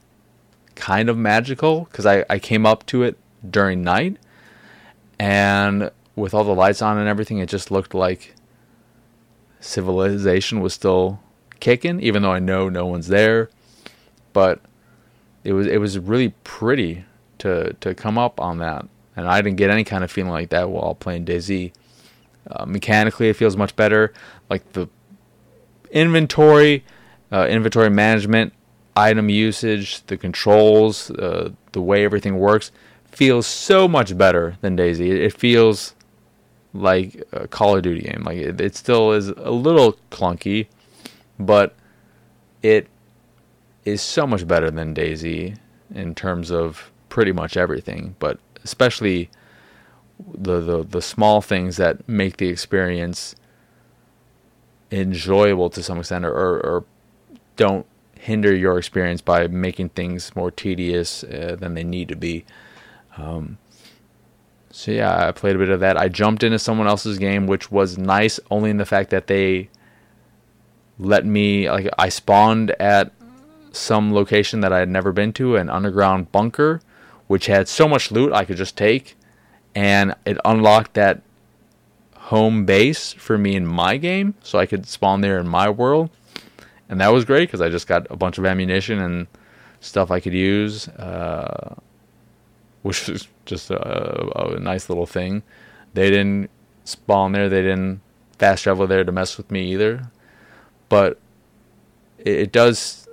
kind 0.76 1.08
of 1.08 1.18
magical 1.18 1.86
because 1.90 2.06
I, 2.06 2.24
I 2.30 2.38
came 2.38 2.64
up 2.64 2.86
to 2.86 3.02
it 3.02 3.18
during 3.48 3.82
night, 3.82 4.16
and 5.18 5.90
with 6.14 6.34
all 6.34 6.44
the 6.44 6.54
lights 6.54 6.82
on 6.82 6.98
and 6.98 7.08
everything, 7.08 7.38
it 7.38 7.48
just 7.48 7.70
looked 7.70 7.94
like 7.94 8.34
civilization 9.62 10.60
was 10.60 10.74
still 10.74 11.20
kicking, 11.60 12.00
even 12.00 12.22
though 12.22 12.32
I 12.32 12.38
know 12.38 12.68
no 12.68 12.84
one's 12.84 13.08
there. 13.08 13.48
But 14.32 14.60
it 15.44 15.54
was 15.54 15.66
it 15.66 15.78
was 15.78 15.98
really 15.98 16.34
pretty 16.44 17.04
to 17.38 17.72
to 17.80 17.94
come 17.94 18.18
up 18.18 18.40
on 18.40 18.58
that 18.58 18.86
and 19.16 19.28
I 19.28 19.42
didn't 19.42 19.56
get 19.56 19.70
any 19.70 19.84
kind 19.84 20.04
of 20.04 20.10
feeling 20.10 20.30
like 20.30 20.50
that 20.50 20.70
while 20.70 20.94
playing 20.94 21.24
DayZ. 21.24 21.72
Uh, 22.50 22.66
mechanically, 22.66 23.28
it 23.28 23.36
feels 23.36 23.56
much 23.56 23.76
better. 23.76 24.12
Like 24.48 24.72
the 24.72 24.88
inventory, 25.90 26.84
uh, 27.30 27.46
inventory 27.48 27.90
management, 27.90 28.52
item 28.96 29.28
usage, 29.28 30.04
the 30.06 30.16
controls, 30.16 31.10
uh, 31.10 31.50
the 31.72 31.80
way 31.80 32.04
everything 32.04 32.38
works 32.38 32.72
feels 33.10 33.46
so 33.46 33.86
much 33.86 34.16
better 34.16 34.56
than 34.62 34.76
DayZ. 34.76 35.00
It 35.00 35.38
feels 35.38 35.94
like 36.72 37.22
a 37.32 37.46
Call 37.48 37.76
of 37.76 37.82
Duty 37.82 38.02
game. 38.02 38.22
Like 38.24 38.38
it, 38.38 38.60
it 38.60 38.76
still 38.76 39.12
is 39.12 39.28
a 39.28 39.50
little 39.50 39.96
clunky, 40.10 40.66
but 41.38 41.74
it 42.62 42.88
is 43.84 44.00
so 44.00 44.26
much 44.26 44.46
better 44.46 44.70
than 44.70 44.94
DayZ 44.94 45.56
in 45.94 46.14
terms 46.14 46.50
of 46.50 46.90
pretty 47.08 47.32
much 47.32 47.56
everything. 47.56 48.16
But 48.18 48.38
especially 48.64 49.30
the, 50.34 50.60
the 50.60 50.82
the 50.84 51.02
small 51.02 51.40
things 51.40 51.76
that 51.76 52.08
make 52.08 52.36
the 52.36 52.48
experience 52.48 53.34
enjoyable 54.90 55.70
to 55.70 55.82
some 55.82 55.98
extent 55.98 56.24
or, 56.24 56.32
or, 56.32 56.60
or 56.60 56.84
don't 57.56 57.86
hinder 58.14 58.54
your 58.54 58.78
experience 58.78 59.20
by 59.20 59.46
making 59.48 59.88
things 59.88 60.36
more 60.36 60.50
tedious 60.50 61.24
uh, 61.24 61.56
than 61.58 61.74
they 61.74 61.82
need 61.82 62.08
to 62.08 62.14
be. 62.14 62.44
Um, 63.16 63.58
so 64.72 64.90
yeah, 64.90 65.28
I 65.28 65.32
played 65.32 65.54
a 65.54 65.58
bit 65.58 65.68
of 65.68 65.80
that. 65.80 65.98
I 65.98 66.08
jumped 66.08 66.42
into 66.42 66.58
someone 66.58 66.88
else's 66.88 67.18
game, 67.18 67.46
which 67.46 67.70
was 67.70 67.98
nice, 67.98 68.40
only 68.50 68.70
in 68.70 68.78
the 68.78 68.86
fact 68.86 69.10
that 69.10 69.26
they 69.26 69.68
let 70.98 71.26
me 71.26 71.70
like 71.70 71.88
I 71.98 72.08
spawned 72.08 72.70
at 72.72 73.12
some 73.70 74.12
location 74.12 74.60
that 74.60 74.72
I 74.72 74.78
had 74.78 74.88
never 74.88 75.12
been 75.12 75.32
to, 75.34 75.56
an 75.56 75.68
underground 75.68 76.32
bunker, 76.32 76.80
which 77.26 77.46
had 77.46 77.68
so 77.68 77.86
much 77.86 78.10
loot 78.10 78.32
I 78.32 78.46
could 78.46 78.56
just 78.56 78.76
take, 78.76 79.14
and 79.74 80.14
it 80.24 80.38
unlocked 80.44 80.94
that 80.94 81.20
home 82.16 82.64
base 82.64 83.12
for 83.12 83.36
me 83.36 83.54
in 83.54 83.66
my 83.66 83.98
game, 83.98 84.34
so 84.42 84.58
I 84.58 84.64
could 84.64 84.86
spawn 84.86 85.20
there 85.20 85.38
in 85.38 85.46
my 85.46 85.68
world, 85.68 86.08
and 86.88 86.98
that 87.02 87.12
was 87.12 87.26
great 87.26 87.48
because 87.48 87.60
I 87.60 87.68
just 87.68 87.86
got 87.86 88.06
a 88.10 88.16
bunch 88.16 88.38
of 88.38 88.46
ammunition 88.46 89.00
and 89.00 89.26
stuff 89.80 90.10
I 90.10 90.18
could 90.18 90.32
use. 90.32 90.88
Uh, 90.88 91.74
which 92.82 93.08
was 93.08 93.28
just 93.46 93.70
a, 93.70 94.54
a 94.54 94.58
nice 94.58 94.88
little 94.88 95.06
thing. 95.06 95.42
They 95.94 96.10
didn't 96.10 96.50
spawn 96.84 97.32
there. 97.32 97.48
They 97.48 97.62
didn't 97.62 98.00
fast 98.38 98.64
travel 98.64 98.86
there 98.86 99.04
to 99.04 99.12
mess 99.12 99.36
with 99.36 99.50
me 99.50 99.72
either. 99.72 100.10
But 100.88 101.18
it, 102.18 102.34
it 102.34 102.52
does 102.52 103.08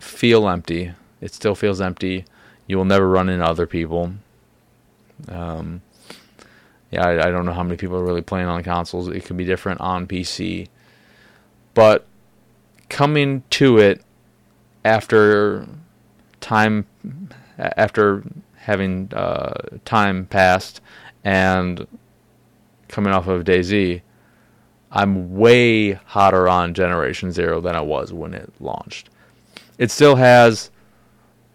feel 0.00 0.48
empty. 0.48 0.92
It 1.20 1.32
still 1.32 1.54
feels 1.54 1.80
empty. 1.80 2.24
You 2.66 2.76
will 2.76 2.84
never 2.84 3.08
run 3.08 3.28
into 3.28 3.44
other 3.44 3.66
people. 3.66 4.12
Um, 5.28 5.82
yeah, 6.90 7.06
I, 7.06 7.28
I, 7.28 7.30
don't 7.30 7.46
know 7.46 7.52
how 7.52 7.62
many 7.62 7.76
people 7.76 7.96
are 7.96 8.04
really 8.04 8.22
playing 8.22 8.48
on 8.48 8.62
consoles. 8.62 9.08
It 9.08 9.24
could 9.24 9.36
be 9.36 9.44
different 9.44 9.80
on 9.80 10.06
PC. 10.06 10.68
But 11.74 12.06
coming 12.88 13.44
to 13.50 13.78
it 13.78 14.02
after 14.84 15.66
time, 16.40 16.86
after 17.58 18.24
having 18.62 19.12
uh, 19.12 19.54
time 19.84 20.26
passed 20.26 20.80
and 21.24 21.86
coming 22.88 23.12
off 23.12 23.26
of 23.26 23.44
DayZ, 23.44 24.02
I'm 24.90 25.36
way 25.36 25.92
hotter 25.92 26.48
on 26.48 26.74
Generation 26.74 27.32
Zero 27.32 27.60
than 27.60 27.74
I 27.74 27.80
was 27.80 28.12
when 28.12 28.34
it 28.34 28.52
launched. 28.60 29.10
It 29.78 29.90
still 29.90 30.16
has 30.16 30.70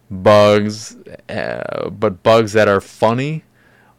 bugs, 0.10 0.98
uh, 1.30 1.90
but 1.90 2.24
bugs 2.24 2.54
that 2.54 2.68
are 2.68 2.82
funny. 2.82 3.44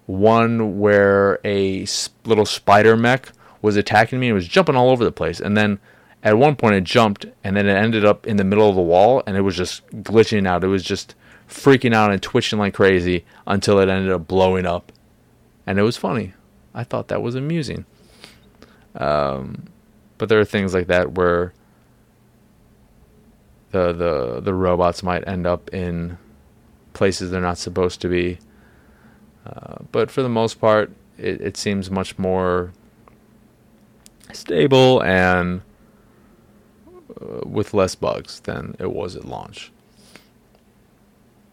One 0.07 0.79
where 0.79 1.39
a 1.45 1.87
little 2.25 2.47
spider 2.47 2.97
mech 2.97 3.31
was 3.63 3.77
attacking 3.77 4.19
me 4.19 4.29
and 4.29 4.35
was 4.35 4.49
jumping 4.49 4.75
all 4.75 4.91
over 4.91 5.05
the 5.05 5.13
place, 5.13 5.41
and 5.41 5.57
then 5.57 5.79
at 6.23 6.37
one 6.37 6.57
point 6.57 6.75
it 6.75 6.85
jumped 6.85 7.27
and 7.45 7.57
then 7.57 7.67
it 7.67 7.75
ended 7.75 8.05
up 8.05 8.27
in 8.27 8.37
the 8.37 8.45
middle 8.45 8.69
of 8.69 8.75
the 8.75 8.83
wall 8.83 9.23
and 9.27 9.37
it 9.37 9.43
was 9.43 9.57
just 9.57 9.87
glitching 10.03 10.47
out. 10.47 10.65
It 10.65 10.69
was 10.69 10.83
just 10.83 11.15
freaking 11.49 11.95
out 11.95 12.13
and 12.13 12.23
twitching 12.23 12.59
like 12.59 12.75
crazy 12.75 13.25
until 13.47 13.79
it 13.79 13.89
ended 13.89 14.13
up 14.13 14.29
blowing 14.29 14.67
up. 14.67 14.93
And 15.67 15.79
it 15.79 15.83
was 15.83 15.97
funny. 15.97 16.35
I 16.75 16.85
thought 16.85 17.09
that 17.09 17.23
was 17.23 17.35
amusing. 17.35 17.85
Um, 18.95 19.65
but 20.19 20.29
there 20.29 20.41
are 20.41 20.45
things 20.45 20.75
like 20.75 20.87
that 20.89 21.13
where 21.13 21.53
the 23.71 23.93
the 23.93 24.41
the 24.41 24.55
robots 24.55 25.03
might 25.03 25.27
end 25.29 25.47
up 25.47 25.73
in 25.73 26.19
places 26.95 27.31
they're 27.31 27.41
not 27.41 27.59
supposed 27.59 28.01
to 28.01 28.09
be. 28.09 28.39
Uh, 29.47 29.77
but 29.93 30.11
for 30.11 30.23
the 30.23 30.29
most 30.29 30.61
part, 30.61 30.91
it, 31.17 31.41
it 31.41 31.57
seems 31.57 31.91
much 31.91 32.19
more 32.19 32.73
stable 34.33 35.03
and 35.03 35.63
uh, 37.21 37.41
with 37.47 37.73
less 37.73 37.95
bugs 37.95 38.41
than 38.41 38.75
it 38.79 38.93
was 38.93 39.17
at 39.17 39.25
launch. 39.25 39.71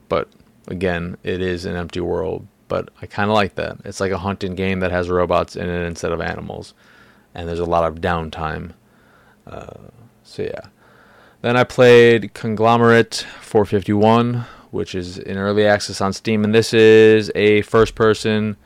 But 0.10 0.30
again, 0.68 1.18
it 1.24 1.42
is 1.42 1.66
an 1.66 1.76
empty 1.76 2.00
world. 2.00 2.48
But 2.68 2.90
I 3.02 3.06
kind 3.06 3.30
of 3.30 3.36
like 3.36 3.56
that. 3.56 3.78
It's 3.86 4.00
like 4.00 4.12
a 4.12 4.18
hunting 4.18 4.56
game 4.56 4.80
that 4.80 4.92
has 4.92 5.10
robots 5.10 5.56
in 5.56 5.70
it 5.70 5.86
instead 5.86 6.12
of 6.12 6.20
animals, 6.20 6.74
and 7.34 7.48
there's 7.48 7.60
a 7.60 7.66
lot 7.66 7.86
of 7.86 8.02
downtime. 8.02 8.72
Uh, 9.46 9.90
so 10.24 10.44
yeah. 10.44 10.68
Then 11.42 11.56
I 11.56 11.64
played 11.64 12.34
Conglomerate 12.34 13.26
451, 13.42 14.46
which 14.72 14.96
is 14.96 15.20
in 15.20 15.38
early 15.38 15.66
access 15.68 16.02
on 16.02 16.12
Steam, 16.12 16.44
and 16.44 16.56
this 16.56 16.74
is 16.74 17.32
a 17.36 17.62
first-person 17.62 18.58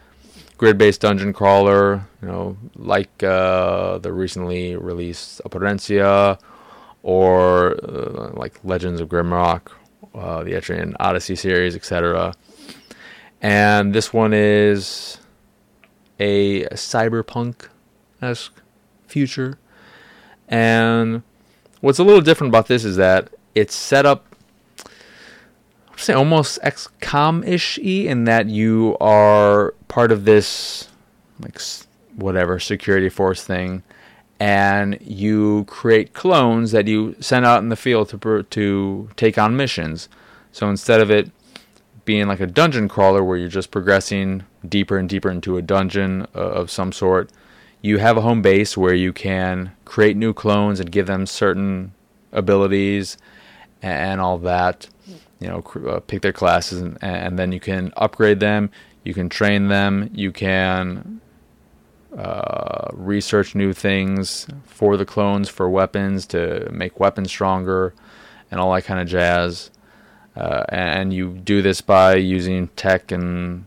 grid-based 0.58 1.02
dungeon 1.02 1.34
crawler. 1.34 2.08
You 2.22 2.28
know, 2.30 2.58
like 2.76 3.22
uh, 3.22 3.98
the 3.98 4.14
recently 4.14 4.78
released 4.78 5.42
Operencia 5.44 6.40
or 7.04 7.76
uh, 7.84 8.32
like 8.34 8.60
Legends 8.64 9.02
of 9.02 9.10
Grimrock 9.10 9.72
uh, 10.20 10.44
the 10.44 10.52
Etrian 10.52 10.96
Odyssey 11.00 11.36
series, 11.36 11.76
etc. 11.76 12.34
And 13.42 13.94
this 13.94 14.12
one 14.14 14.34
is 14.34 15.20
a 16.20 16.66
cyberpunk 16.66 17.70
esque 18.22 18.62
future. 19.08 19.58
And 20.48 21.24
what's 21.82 22.00
a 22.00 22.04
little 22.04 22.22
different 22.22 22.52
about 22.52 22.68
this 22.68 22.84
is 22.84 22.98
that 22.98 23.30
it's 23.56 23.76
set 23.76 24.06
up 24.06 24.26
I'd 25.94 26.00
say 26.00 26.14
almost 26.14 26.62
XCOM 26.62 27.46
ish 27.46 27.78
in 27.78 28.24
that 28.24 28.48
you 28.48 28.96
are 29.02 29.74
part 29.90 30.12
of 30.12 30.24
this 30.24 30.88
like 31.42 31.60
whatever 32.16 32.60
security 32.60 33.10
force 33.10 33.44
thing 33.44 33.84
and 34.40 34.98
you 35.02 35.66
create 35.66 36.14
clones 36.14 36.72
that 36.72 36.88
you 36.88 37.16
send 37.20 37.46
out 37.46 37.62
in 37.62 37.70
the 37.70 37.76
field 37.76 38.10
to 38.10 38.44
to 38.44 39.10
take 39.16 39.38
on 39.38 39.58
missions. 39.58 40.10
So 40.52 40.70
instead 40.70 41.02
of 41.02 41.12
it 41.12 41.32
being 42.06 42.28
like 42.28 42.40
a 42.40 42.48
dungeon 42.48 42.88
crawler 42.88 43.24
where 43.24 43.38
you're 43.38 43.50
just 43.50 43.70
progressing 43.70 44.44
deeper 44.68 44.98
and 44.98 45.08
deeper 45.08 45.30
into 45.30 45.58
a 45.58 45.62
dungeon 45.62 46.26
uh, 46.34 46.40
of 46.40 46.72
some 46.72 46.92
sort, 46.92 47.30
you 47.82 48.00
have 48.00 48.18
a 48.18 48.22
home 48.22 48.42
base 48.42 48.76
where 48.76 48.94
you 48.94 49.14
can 49.14 49.72
create 49.86 50.18
new 50.18 50.34
clones 50.34 50.80
and 50.80 50.92
give 50.92 51.06
them 51.06 51.26
certain 51.26 51.94
abilities 52.32 53.18
and 53.82 54.20
all 54.20 54.38
that. 54.40 54.88
You 55.40 55.48
know, 55.48 55.64
uh, 55.88 56.00
pick 56.02 56.22
their 56.22 56.34
classes 56.34 56.82
and, 56.82 56.98
and 57.02 57.40
then 57.40 57.52
you 57.52 57.60
can 57.60 57.94
upgrade 57.96 58.40
them. 58.40 58.72
You 59.04 59.14
can 59.14 59.30
train 59.30 59.70
them. 59.70 60.10
You 60.14 60.32
can 60.32 61.22
uh, 62.20 62.90
research 62.92 63.56
new 63.56 63.72
things 63.72 64.46
for 64.66 64.98
the 64.98 65.06
clones 65.06 65.48
for 65.48 65.70
weapons 65.70 66.26
to 66.28 66.68
make 66.70 67.00
weapons 67.00 67.30
stronger 67.30 67.94
and 68.52 68.60
all 68.60 68.74
that 68.74 68.84
kind 68.84 69.00
of 69.00 69.08
jazz. 69.08 69.72
Uh, 70.36 70.66
and 70.68 71.14
you 71.14 71.32
do 71.32 71.62
this 71.62 71.80
by 71.80 72.16
using 72.16 72.68
tech 72.70 73.14
and 73.14 73.66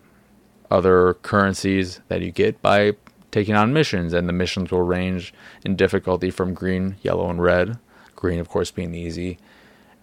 other 0.70 1.14
currencies 1.22 2.00
that 2.08 2.20
you 2.20 2.30
get 2.30 2.60
by 2.60 2.92
taking 3.30 3.54
on 3.54 3.72
missions. 3.72 4.12
And 4.12 4.28
the 4.28 4.34
missions 4.34 4.70
will 4.70 4.82
range 4.82 5.32
in 5.64 5.74
difficulty 5.74 6.30
from 6.30 6.52
green, 6.52 6.96
yellow, 7.00 7.30
and 7.30 7.42
red. 7.42 7.78
Green, 8.16 8.38
of 8.38 8.50
course, 8.50 8.70
being 8.70 8.94
easy. 8.94 9.38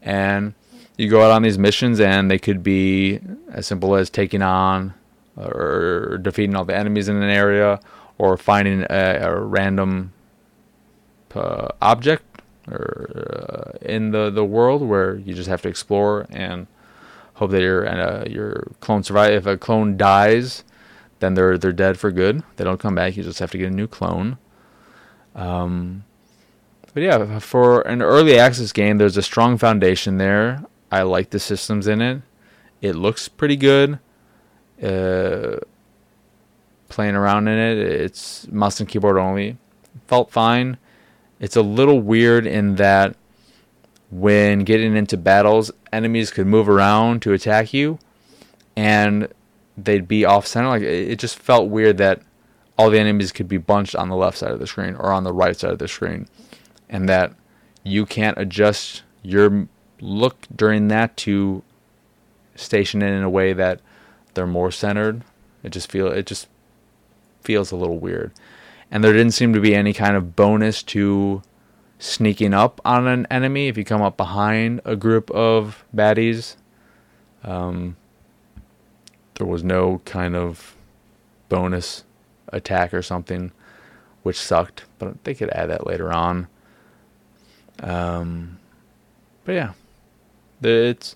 And 0.01 0.55
you 0.97 1.07
go 1.07 1.21
out 1.21 1.31
on 1.31 1.43
these 1.43 1.59
missions, 1.59 1.99
and 1.99 2.31
they 2.31 2.39
could 2.39 2.63
be 2.63 3.19
as 3.51 3.67
simple 3.67 3.95
as 3.95 4.09
taking 4.09 4.41
on 4.41 4.95
or 5.38 6.17
defeating 6.17 6.55
all 6.55 6.65
the 6.65 6.75
enemies 6.75 7.07
in 7.07 7.15
an 7.15 7.29
area 7.29 7.79
or 8.19 8.38
finding 8.38 8.86
a, 8.89 9.17
a 9.21 9.39
random 9.39 10.13
uh, 11.34 11.69
object 11.82 12.23
or 12.69 13.73
uh, 13.73 13.77
in 13.82 14.12
the, 14.12 14.29
the 14.29 14.45
world 14.45 14.84
where 14.84 15.15
you 15.15 15.34
just 15.34 15.49
have 15.49 15.62
to 15.63 15.69
explore 15.69 16.27
and 16.29 16.67
hope 17.36 17.51
that 17.51 17.62
your 17.62 17.88
uh, 17.88 18.25
your 18.27 18.67
clone 18.82 19.01
survive. 19.01 19.32
If 19.32 19.45
a 19.47 19.58
clone 19.58 19.97
dies, 19.97 20.63
then 21.19 21.34
they're 21.34 21.58
they're 21.58 21.71
dead 21.71 21.97
for 21.97 22.12
good. 22.12 22.43
They 22.58 22.63
don't 22.63 22.79
come 22.79 22.95
back. 22.95 23.17
You 23.17 23.23
just 23.23 23.39
have 23.39 23.51
to 23.51 23.58
get 23.58 23.71
a 23.71 23.75
new 23.75 23.88
clone. 23.88 24.38
Um, 25.34 26.03
but 26.93 27.03
yeah, 27.03 27.39
for 27.39 27.82
an 27.82 28.01
early 28.01 28.38
access 28.38 28.71
game, 28.71 28.97
there's 28.97 29.17
a 29.17 29.21
strong 29.21 29.58
foundation 29.58 30.17
there. 30.17 30.65
I 30.91 31.03
like 31.03 31.29
the 31.29 31.39
systems 31.39 31.88
in 31.88 32.01
it. 32.01 32.21
It 32.82 32.95
looks 32.95 33.29
pretty 33.29 33.55
good. 33.55 33.99
Uh, 34.82 35.58
playing 36.89 37.15
around 37.15 37.47
in 37.47 37.58
it. 37.58 37.78
It's 37.78 38.47
mouse 38.52 38.80
and 38.80 38.89
keyboard 38.89 39.17
only. 39.17 39.58
Felt 40.08 40.32
fine. 40.32 40.78
It's 41.39 41.56
a 41.56 41.62
little 41.62 42.02
weird 42.02 42.45
in 42.45 42.75
that 42.75 43.15
when 44.12 44.60
getting 44.60 44.97
into 44.97 45.17
battles, 45.17 45.71
enemies 45.93 46.32
could 46.32 46.47
move 46.47 46.67
around 46.67 47.21
to 47.21 47.34
attack 47.34 47.73
you, 47.73 47.99
and 48.75 49.32
they'd 49.78 50.08
be 50.08 50.25
off 50.25 50.47
center. 50.47 50.67
Like 50.67 50.82
it 50.82 51.17
just 51.17 51.38
felt 51.38 51.69
weird 51.69 51.97
that 51.97 52.21
all 52.78 52.89
the 52.89 52.99
enemies 52.99 53.32
could 53.32 53.47
be 53.47 53.58
bunched 53.58 53.95
on 53.95 54.10
the 54.10 54.15
left 54.15 54.38
side 54.38 54.52
of 54.52 54.60
the 54.60 54.67
screen 54.67 54.95
or 54.95 55.12
on 55.12 55.23
the 55.23 55.34
right 55.34 55.56
side 55.56 55.71
of 55.71 55.80
the 55.80 55.88
screen, 55.88 56.28
and 56.89 57.08
that 57.08 57.34
you 57.84 58.06
can't 58.06 58.38
adjust 58.38 59.04
your 59.21 59.67
look 60.02 60.47
during 60.56 60.88
that 60.88 61.15
to 61.17 61.62
station 62.56 63.02
it 63.02 63.12
in 63.12 63.23
a 63.23 63.30
way 63.30 63.54
that 63.54 63.80
they're 64.34 64.47
more 64.47 64.71
centered. 64.71 65.23
It 65.63 65.69
just 65.69 65.91
feel 65.91 66.08
it 66.08 66.25
just 66.25 66.47
feels 67.41 67.71
a 67.71 67.75
little 67.75 67.99
weird. 67.99 68.32
And 68.91 69.04
there 69.04 69.13
didn't 69.13 69.34
seem 69.34 69.54
to 69.54 69.60
be 69.60 69.75
any 69.75 69.93
kind 69.93 70.15
of 70.15 70.36
bonus 70.36 70.82
to 70.84 71.41
sneaking 71.99 72.54
up 72.54 72.82
on 72.86 73.08
an 73.08 73.28
enemy 73.30 73.67
if 73.67 73.78
you 73.78 73.84
come 73.84 74.02
up 74.02 74.17
behind 74.17 74.82
a 74.86 74.95
group 74.95 75.30
of 75.32 75.86
baddies. 75.95 76.56
Um, 77.43 77.97
there 79.36 79.47
was 79.47 79.63
no 79.63 80.02
kind 80.06 80.36
of 80.36 80.75
bonus 81.49 82.04
attack 82.49 82.93
or 82.93 83.02
something, 83.02 83.52
which 84.23 84.39
sucked. 84.39 84.86
But 84.97 85.23
they 85.23 85.34
could 85.34 85.49
add 85.52 85.69
that 85.69 85.86
later 85.86 86.12
on. 86.12 86.47
Um, 87.82 88.60
but 89.45 89.54
yeah, 89.54 89.73
it's 90.62 91.15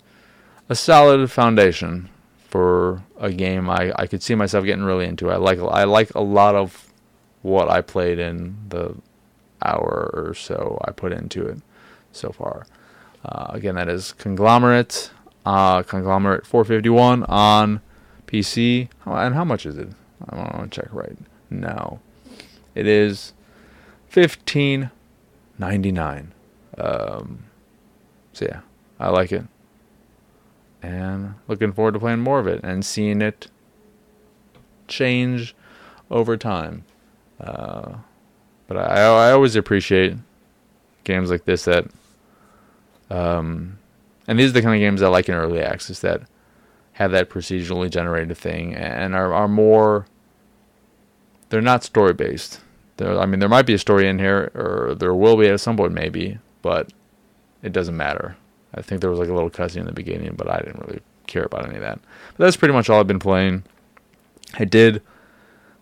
a 0.69 0.75
solid 0.75 1.29
foundation 1.29 2.09
for 2.53 3.01
a 3.17 3.31
game 3.31 3.67
I, 3.67 3.91
I 3.95 4.05
could 4.05 4.21
see 4.21 4.35
myself 4.35 4.63
getting 4.63 4.83
really 4.83 5.07
into. 5.07 5.31
I 5.31 5.37
like 5.37 5.57
I 5.57 5.85
like 5.85 6.13
a 6.13 6.21
lot 6.21 6.53
of 6.53 6.93
what 7.41 7.67
I 7.67 7.81
played 7.81 8.19
in 8.19 8.55
the 8.69 8.93
hour 9.65 10.11
or 10.13 10.35
so 10.35 10.79
I 10.85 10.91
put 10.91 11.13
into 11.13 11.47
it 11.47 11.57
so 12.11 12.29
far. 12.29 12.67
Uh, 13.25 13.47
again, 13.49 13.73
that 13.73 13.89
is 13.89 14.11
Conglomerate, 14.11 15.09
uh, 15.47 15.81
Conglomerate 15.81 16.45
451 16.45 17.23
on 17.23 17.81
PC. 18.27 18.87
And 19.03 19.33
how 19.33 19.43
much 19.43 19.65
is 19.65 19.79
it? 19.79 19.89
I 20.29 20.35
want 20.35 20.71
to 20.71 20.81
check 20.81 20.93
right 20.93 21.17
now. 21.49 22.01
It 22.75 22.85
is 22.85 23.33
15.99. 24.11 26.27
Um, 26.77 27.45
so 28.31 28.45
yeah, 28.45 28.59
I 28.99 29.09
like 29.09 29.31
it, 29.31 29.45
and 30.83 31.33
looking 31.47 31.71
forward 31.71 31.93
to 31.93 31.99
playing 31.99 32.19
more 32.19 32.39
of 32.39 32.45
it 32.45 32.59
and 32.63 32.85
seeing 32.85 33.21
it 33.21 33.47
change 34.87 35.55
over 36.11 36.37
time. 36.37 36.83
Uh, 37.39 37.95
but 38.67 38.77
I, 38.77 39.29
I 39.29 39.31
always 39.31 39.55
appreciate 39.55 40.15
games 41.05 41.31
like 41.31 41.45
this 41.45 41.65
that, 41.65 41.87
um, 43.09 43.79
and 44.27 44.37
these 44.37 44.49
are 44.49 44.53
the 44.53 44.61
kind 44.61 44.75
of 44.75 44.79
games 44.79 45.01
I 45.01 45.07
like 45.07 45.29
in 45.29 45.35
early 45.35 45.61
access 45.61 45.99
that 46.01 46.21
have 46.93 47.11
that 47.11 47.29
procedurally 47.29 47.89
generated 47.89 48.37
thing 48.37 48.75
and 48.75 49.15
are, 49.15 49.33
are 49.33 49.47
more. 49.47 50.05
They're 51.49 51.61
not 51.61 51.83
story 51.83 52.13
based. 52.13 52.59
I 52.99 53.25
mean, 53.25 53.39
there 53.39 53.49
might 53.49 53.65
be 53.65 53.73
a 53.73 53.79
story 53.79 54.07
in 54.07 54.19
here, 54.19 54.51
or 54.53 54.95
there 54.95 55.13
will 55.13 55.35
be 55.35 55.47
at 55.47 55.59
some 55.59 55.77
point, 55.77 55.93
maybe, 55.93 56.37
but 56.61 56.93
it 57.61 57.73
doesn't 57.73 57.97
matter. 57.97 58.37
I 58.75 58.81
think 58.81 59.01
there 59.01 59.09
was 59.09 59.19
like 59.19 59.29
a 59.29 59.33
little 59.33 59.49
cutscene 59.49 59.81
in 59.81 59.86
the 59.86 59.91
beginning, 59.91 60.33
but 60.36 60.49
I 60.49 60.57
didn't 60.57 60.81
really 60.81 61.01
care 61.27 61.43
about 61.43 61.65
any 61.65 61.75
of 61.75 61.81
that. 61.81 61.99
But 62.38 62.45
that's 62.45 62.57
pretty 62.57 62.73
much 62.73 62.89
all 62.89 62.99
I've 62.99 63.07
been 63.07 63.19
playing. 63.19 63.63
I 64.55 64.65
did 64.65 65.01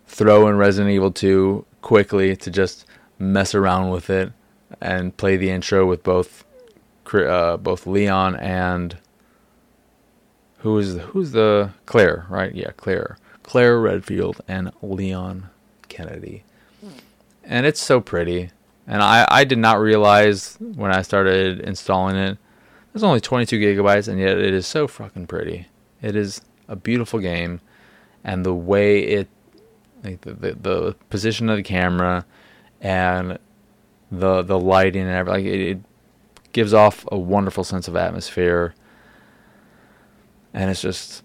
throw 0.06 0.46
in 0.48 0.56
Resident 0.56 0.92
Evil 0.92 1.10
2 1.10 1.64
quickly 1.80 2.36
to 2.36 2.50
just 2.50 2.86
mess 3.18 3.54
around 3.54 3.90
with 3.90 4.10
it 4.10 4.32
and 4.80 5.16
play 5.16 5.36
the 5.36 5.50
intro 5.50 5.86
with 5.86 6.02
both 6.02 6.44
uh, 7.14 7.58
both 7.58 7.86
Leon 7.86 8.36
and 8.36 8.96
who 10.58 10.78
is 10.78 10.96
who's 10.96 11.32
the 11.32 11.70
Claire, 11.86 12.26
right? 12.30 12.54
Yeah, 12.54 12.70
Claire. 12.76 13.18
Claire 13.42 13.78
Redfield 13.78 14.40
and 14.48 14.70
Leon 14.80 15.50
Kennedy. 15.88 16.44
And 17.44 17.66
it's 17.66 17.80
so 17.80 18.00
pretty. 18.00 18.50
And 18.86 19.02
I, 19.02 19.26
I 19.28 19.44
did 19.44 19.58
not 19.58 19.80
realize 19.80 20.56
when 20.60 20.92
I 20.92 21.02
started 21.02 21.60
installing 21.60 22.16
it, 22.16 22.38
it's 22.94 23.02
only 23.02 23.20
22 23.20 23.58
gigabytes, 23.58 24.08
and 24.08 24.18
yet 24.18 24.38
it 24.38 24.52
is 24.52 24.66
so 24.66 24.86
fucking 24.86 25.26
pretty. 25.26 25.68
It 26.00 26.16
is 26.16 26.42
a 26.68 26.76
beautiful 26.76 27.20
game, 27.20 27.60
and 28.24 28.44
the 28.44 28.54
way 28.54 29.00
it, 29.00 29.28
like 30.04 30.20
the, 30.22 30.32
the, 30.34 30.52
the 30.54 30.96
position 31.08 31.48
of 31.48 31.56
the 31.56 31.62
camera, 31.62 32.26
and 32.80 33.38
the 34.10 34.42
the 34.42 34.58
lighting 34.58 35.02
and 35.02 35.10
everything, 35.10 35.44
like 35.44 35.52
it, 35.52 35.60
it 35.60 35.78
gives 36.52 36.74
off 36.74 37.06
a 37.10 37.18
wonderful 37.18 37.64
sense 37.64 37.88
of 37.88 37.96
atmosphere. 37.96 38.74
And 40.54 40.70
it's 40.70 40.82
just, 40.82 41.22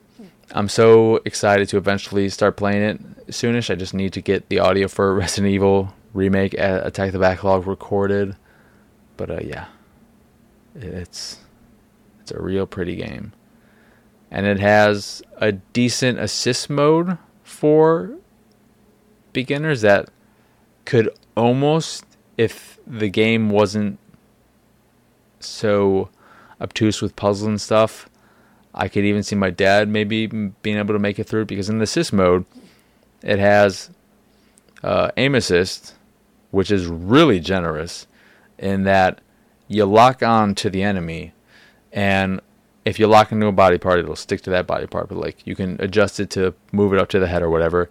I'm 0.51 0.69
so 0.69 1.17
excited 1.25 1.67
to 1.69 1.77
eventually 1.77 2.29
start 2.29 2.55
playing 2.55 2.81
it 2.81 3.27
soonish. 3.27 3.69
I 3.69 3.75
just 3.75 3.93
need 3.93 4.13
to 4.13 4.21
get 4.21 4.47
the 4.47 4.59
audio 4.59 4.87
for 4.87 5.13
Resident 5.15 5.53
Evil 5.53 5.93
remake 6.13 6.53
Attack 6.53 7.11
the 7.11 7.19
Backlog 7.19 7.67
recorded. 7.67 8.37
But 9.17 9.29
uh, 9.29 9.39
yeah, 9.43 9.65
it's 10.75 11.39
it's 12.27 12.37
a 12.37 12.43
real 12.43 12.65
pretty 12.65 12.97
game, 12.97 13.31
and 14.29 14.45
it 14.45 14.59
has 14.59 15.21
a 15.37 15.53
decent 15.53 16.19
assist 16.19 16.69
mode 16.69 17.17
for 17.41 18.17
beginners 19.31 19.79
that 19.79 20.09
could 20.83 21.09
almost, 21.37 22.03
if 22.37 22.79
the 22.85 23.07
game 23.07 23.49
wasn't 23.49 23.97
so 25.39 26.09
obtuse 26.59 27.01
with 27.01 27.15
puzzles 27.15 27.47
and 27.47 27.61
stuff, 27.61 28.09
I 28.73 28.89
could 28.89 29.05
even 29.05 29.23
see 29.23 29.37
my 29.37 29.49
dad 29.49 29.87
maybe 29.87 30.27
being 30.27 30.77
able 30.77 30.95
to 30.95 30.99
make 30.99 31.19
it 31.19 31.27
through 31.27 31.45
because 31.45 31.69
in 31.69 31.77
the 31.77 31.83
assist 31.83 32.11
mode, 32.11 32.43
it 33.23 33.39
has 33.39 33.89
uh, 34.83 35.11
aim 35.15 35.33
assist, 35.33 35.95
which 36.51 36.71
is 36.71 36.87
really 36.87 37.39
generous 37.39 38.05
in 38.57 38.83
that 38.83 39.21
you 39.69 39.85
lock 39.85 40.21
on 40.21 40.55
to 40.55 40.69
the 40.69 40.83
enemy, 40.83 41.31
and 41.91 42.41
if 42.85 42.99
you 42.99 43.07
lock 43.07 43.31
into 43.31 43.47
a 43.47 43.51
body 43.51 43.77
part, 43.77 43.99
it'll 43.99 44.15
stick 44.15 44.41
to 44.41 44.49
that 44.51 44.65
body 44.67 44.87
part. 44.87 45.09
But 45.09 45.17
like 45.17 45.45
you 45.45 45.55
can 45.55 45.79
adjust 45.81 46.19
it 46.19 46.29
to 46.31 46.53
move 46.71 46.93
it 46.93 46.99
up 46.99 47.09
to 47.09 47.19
the 47.19 47.27
head 47.27 47.41
or 47.41 47.49
whatever. 47.49 47.89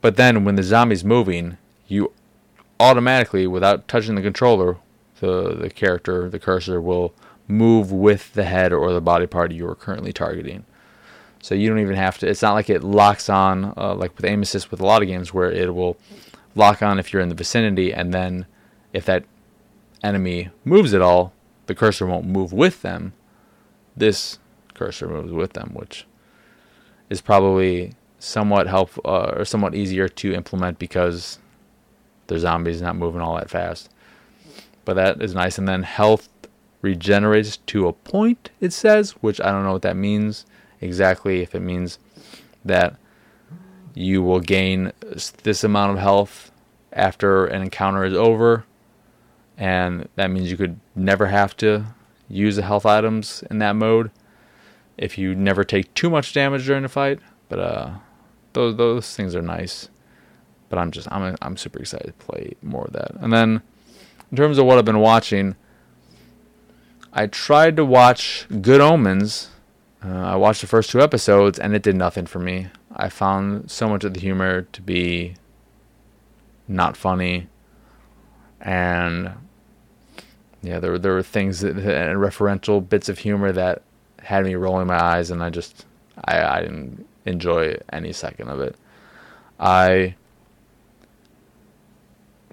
But 0.00 0.16
then 0.16 0.44
when 0.44 0.56
the 0.56 0.62
zombie's 0.62 1.04
moving, 1.04 1.56
you 1.86 2.12
automatically, 2.80 3.46
without 3.46 3.88
touching 3.88 4.14
the 4.14 4.22
controller, 4.22 4.76
the 5.20 5.54
the 5.54 5.70
character, 5.70 6.28
the 6.28 6.38
cursor 6.38 6.80
will 6.80 7.14
move 7.46 7.90
with 7.90 8.32
the 8.34 8.44
head 8.44 8.72
or 8.72 8.92
the 8.92 9.00
body 9.00 9.26
part 9.26 9.52
you 9.52 9.66
are 9.68 9.74
currently 9.74 10.12
targeting. 10.12 10.64
So 11.40 11.54
you 11.54 11.68
don't 11.68 11.78
even 11.78 11.96
have 11.96 12.18
to. 12.18 12.28
It's 12.28 12.42
not 12.42 12.54
like 12.54 12.68
it 12.68 12.82
locks 12.82 13.28
on 13.28 13.72
uh, 13.76 13.94
like 13.94 14.16
with 14.16 14.24
aim 14.24 14.42
assist 14.42 14.70
with 14.70 14.80
a 14.80 14.86
lot 14.86 15.02
of 15.02 15.08
games 15.08 15.32
where 15.32 15.50
it 15.50 15.74
will 15.74 15.96
lock 16.54 16.82
on 16.82 16.98
if 16.98 17.12
you're 17.12 17.22
in 17.22 17.28
the 17.28 17.34
vicinity, 17.34 17.92
and 17.92 18.12
then 18.12 18.46
if 18.92 19.04
that 19.06 19.24
enemy 20.02 20.50
moves 20.64 20.94
at 20.94 21.02
all, 21.02 21.32
the 21.68 21.74
cursor 21.74 22.06
won't 22.06 22.26
move 22.26 22.52
with 22.52 22.82
them. 22.82 23.12
This 23.96 24.38
cursor 24.74 25.06
moves 25.06 25.32
with 25.32 25.52
them, 25.52 25.70
which 25.74 26.06
is 27.08 27.20
probably 27.20 27.92
somewhat 28.18 28.66
helpful 28.66 29.02
uh, 29.04 29.34
or 29.36 29.44
somewhat 29.44 29.74
easier 29.74 30.08
to 30.08 30.34
implement 30.34 30.78
because 30.78 31.38
the 32.26 32.38
zombies 32.38 32.82
not 32.82 32.96
moving 32.96 33.20
all 33.20 33.36
that 33.36 33.50
fast. 33.50 33.90
But 34.84 34.94
that 34.94 35.22
is 35.22 35.34
nice. 35.34 35.58
And 35.58 35.68
then 35.68 35.82
health 35.82 36.28
regenerates 36.80 37.58
to 37.58 37.86
a 37.86 37.92
point, 37.92 38.50
it 38.60 38.72
says, 38.72 39.12
which 39.12 39.40
I 39.40 39.50
don't 39.50 39.64
know 39.64 39.72
what 39.72 39.82
that 39.82 39.96
means 39.96 40.46
exactly. 40.80 41.42
If 41.42 41.54
it 41.54 41.60
means 41.60 41.98
that 42.64 42.96
you 43.94 44.22
will 44.22 44.40
gain 44.40 44.92
this 45.42 45.64
amount 45.64 45.92
of 45.92 45.98
health 45.98 46.50
after 46.92 47.46
an 47.46 47.62
encounter 47.62 48.04
is 48.04 48.14
over, 48.14 48.64
and 49.58 50.08
that 50.14 50.30
means 50.30 50.50
you 50.50 50.56
could 50.56 50.78
never 50.98 51.26
have 51.26 51.56
to 51.58 51.86
use 52.28 52.56
the 52.56 52.62
health 52.62 52.84
items 52.84 53.42
in 53.50 53.58
that 53.58 53.76
mode 53.76 54.10
if 54.96 55.16
you 55.16 55.34
never 55.34 55.64
take 55.64 55.94
too 55.94 56.10
much 56.10 56.32
damage 56.32 56.66
during 56.66 56.82
the 56.82 56.88
fight. 56.88 57.20
But 57.48 57.58
uh, 57.58 57.90
those 58.52 58.76
those 58.76 59.16
things 59.16 59.34
are 59.34 59.42
nice. 59.42 59.88
But 60.68 60.78
I'm 60.78 60.90
just 60.90 61.10
I'm 61.10 61.36
I'm 61.40 61.56
super 61.56 61.78
excited 61.78 62.06
to 62.18 62.26
play 62.26 62.54
more 62.62 62.84
of 62.84 62.92
that. 62.92 63.12
And 63.20 63.32
then 63.32 63.62
in 64.30 64.36
terms 64.36 64.58
of 64.58 64.66
what 64.66 64.78
I've 64.78 64.84
been 64.84 64.98
watching, 64.98 65.56
I 67.12 67.26
tried 67.26 67.76
to 67.76 67.84
watch 67.84 68.46
Good 68.60 68.80
Omens. 68.80 69.50
Uh, 70.04 70.08
I 70.08 70.36
watched 70.36 70.60
the 70.60 70.66
first 70.66 70.90
two 70.90 71.00
episodes 71.00 71.58
and 71.58 71.74
it 71.74 71.82
did 71.82 71.96
nothing 71.96 72.26
for 72.26 72.38
me. 72.38 72.68
I 72.94 73.08
found 73.08 73.70
so 73.70 73.88
much 73.88 74.04
of 74.04 74.14
the 74.14 74.20
humor 74.20 74.62
to 74.62 74.82
be 74.82 75.36
not 76.66 76.96
funny, 76.96 77.48
and 78.60 79.32
yeah, 80.62 80.80
there 80.80 80.98
there 80.98 81.14
were 81.14 81.22
things 81.22 81.60
that, 81.60 81.76
and 81.76 82.18
referential 82.18 82.86
bits 82.86 83.08
of 83.08 83.18
humor 83.18 83.52
that 83.52 83.82
had 84.20 84.44
me 84.44 84.54
rolling 84.54 84.86
my 84.86 85.00
eyes, 85.00 85.30
and 85.30 85.42
I 85.42 85.50
just 85.50 85.86
I, 86.24 86.42
I 86.42 86.60
didn't 86.62 87.06
enjoy 87.24 87.76
any 87.92 88.12
second 88.12 88.48
of 88.48 88.60
it. 88.60 88.76
I 89.60 90.14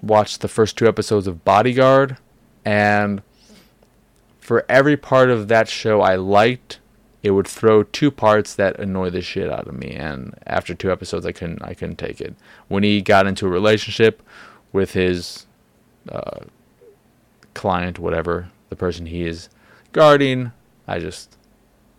watched 0.02 0.40
the 0.40 0.48
first 0.48 0.76
two 0.76 0.86
episodes 0.86 1.26
of 1.26 1.44
Bodyguard, 1.44 2.16
and 2.64 3.22
for 4.38 4.64
every 4.68 4.96
part 4.96 5.30
of 5.30 5.48
that 5.48 5.68
show 5.68 6.00
I 6.00 6.14
liked, 6.14 6.78
it 7.26 7.32
would 7.32 7.48
throw 7.48 7.82
two 7.82 8.12
parts 8.12 8.54
that 8.54 8.78
annoy 8.78 9.10
the 9.10 9.20
shit 9.20 9.50
out 9.50 9.66
of 9.66 9.74
me 9.74 9.90
and 9.90 10.32
after 10.46 10.74
two 10.74 10.92
episodes 10.92 11.26
i 11.26 11.32
couldn't 11.32 11.60
i 11.60 11.74
couldn't 11.74 11.96
take 11.96 12.20
it 12.20 12.36
when 12.68 12.84
he 12.84 13.02
got 13.02 13.26
into 13.26 13.46
a 13.46 13.48
relationship 13.48 14.22
with 14.72 14.92
his 14.92 15.46
uh, 16.08 16.40
client 17.56 17.98
whatever 17.98 18.48
the 18.68 18.76
person 18.76 19.06
he 19.06 19.26
is 19.26 19.48
guarding 19.92 20.52
i 20.86 20.98
just 20.98 21.36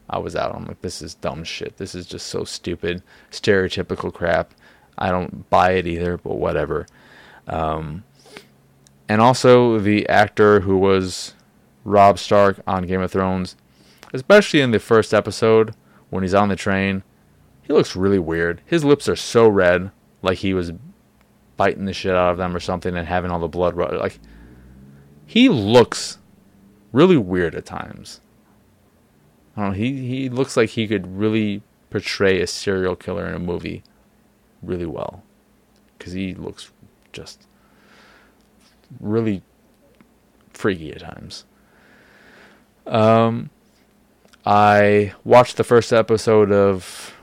i 0.09 0.17
was 0.17 0.35
out 0.35 0.55
i'm 0.55 0.65
like 0.65 0.81
this 0.81 1.01
is 1.01 1.15
dumb 1.15 1.43
shit 1.43 1.77
this 1.77 1.93
is 1.93 2.05
just 2.05 2.27
so 2.27 2.43
stupid 2.43 3.01
stereotypical 3.31 4.13
crap 4.13 4.53
i 4.97 5.09
don't 5.09 5.49
buy 5.49 5.71
it 5.71 5.87
either 5.87 6.17
but 6.17 6.35
whatever 6.35 6.85
um, 7.47 8.03
and 9.07 9.21
also 9.21 9.79
the 9.79 10.07
actor 10.09 10.61
who 10.61 10.77
was 10.77 11.33
rob 11.83 12.19
stark 12.19 12.61
on 12.67 12.85
game 12.85 13.01
of 13.01 13.11
thrones 13.11 13.55
especially 14.13 14.61
in 14.61 14.71
the 14.71 14.79
first 14.79 15.13
episode 15.13 15.73
when 16.09 16.23
he's 16.23 16.33
on 16.33 16.49
the 16.49 16.55
train. 16.55 17.03
he 17.63 17.73
looks 17.73 17.95
really 17.95 18.19
weird. 18.19 18.61
His 18.65 18.83
lips 18.83 19.09
are 19.09 19.15
so 19.15 19.47
red, 19.47 19.91
like 20.21 20.39
he 20.39 20.53
was 20.53 20.71
biting 21.57 21.85
the 21.85 21.93
shit 21.93 22.15
out 22.15 22.31
of 22.31 22.37
them 22.37 22.55
or 22.55 22.59
something 22.59 22.95
and 22.95 23.07
having 23.07 23.31
all 23.31 23.39
the 23.39 23.47
blood 23.47 23.75
run. 23.75 23.97
Like 23.97 24.19
he 25.27 25.49
looks 25.49 26.17
really 26.91 27.17
weird 27.17 27.53
at 27.53 27.65
times. 27.65 28.21
I 29.55 29.61
don't 29.61 29.69
know. 29.71 29.75
He 29.75 30.07
he 30.07 30.29
looks 30.29 30.57
like 30.57 30.71
he 30.71 30.87
could 30.87 31.19
really 31.19 31.61
portray 31.89 32.41
a 32.41 32.47
serial 32.47 32.95
killer 32.95 33.27
in 33.27 33.35
a 33.35 33.39
movie 33.39 33.83
really 34.63 34.85
well 34.85 35.23
because 35.97 36.13
he 36.13 36.33
looks 36.33 36.71
just 37.11 37.45
really 38.99 39.43
freaky 40.53 40.91
at 40.91 41.01
times. 41.01 41.45
Um, 42.85 43.49
I 44.45 45.13
watched 45.25 45.57
the 45.57 45.63
first 45.65 45.91
episode 45.91 46.51
of 46.51 47.13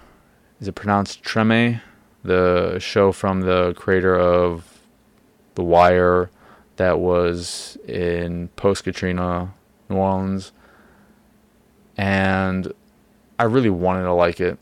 is 0.60 0.68
it 0.68 0.74
pronounced 0.74 1.22
Treme, 1.22 1.80
the 2.22 2.78
show 2.78 3.12
from 3.12 3.40
the 3.40 3.72
creator 3.74 4.18
of 4.18 4.80
The 5.54 5.62
Wire 5.62 6.30
that 6.76 6.98
was 6.98 7.76
in 7.87 8.48
post 8.56 8.84
Katrina 8.84 9.52
New 9.88 9.96
Orleans, 9.96 10.52
and 11.96 12.72
I 13.38 13.44
really 13.44 13.70
wanted 13.70 14.04
to 14.04 14.12
like 14.12 14.40
it. 14.40 14.58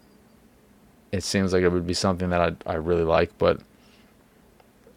It 1.10 1.22
seems 1.22 1.52
like 1.52 1.62
it 1.62 1.68
would 1.68 1.86
be 1.86 1.94
something 1.94 2.30
that 2.30 2.40
I 2.40 2.70
I 2.70 2.74
really 2.74 3.04
like, 3.04 3.36
but 3.38 3.60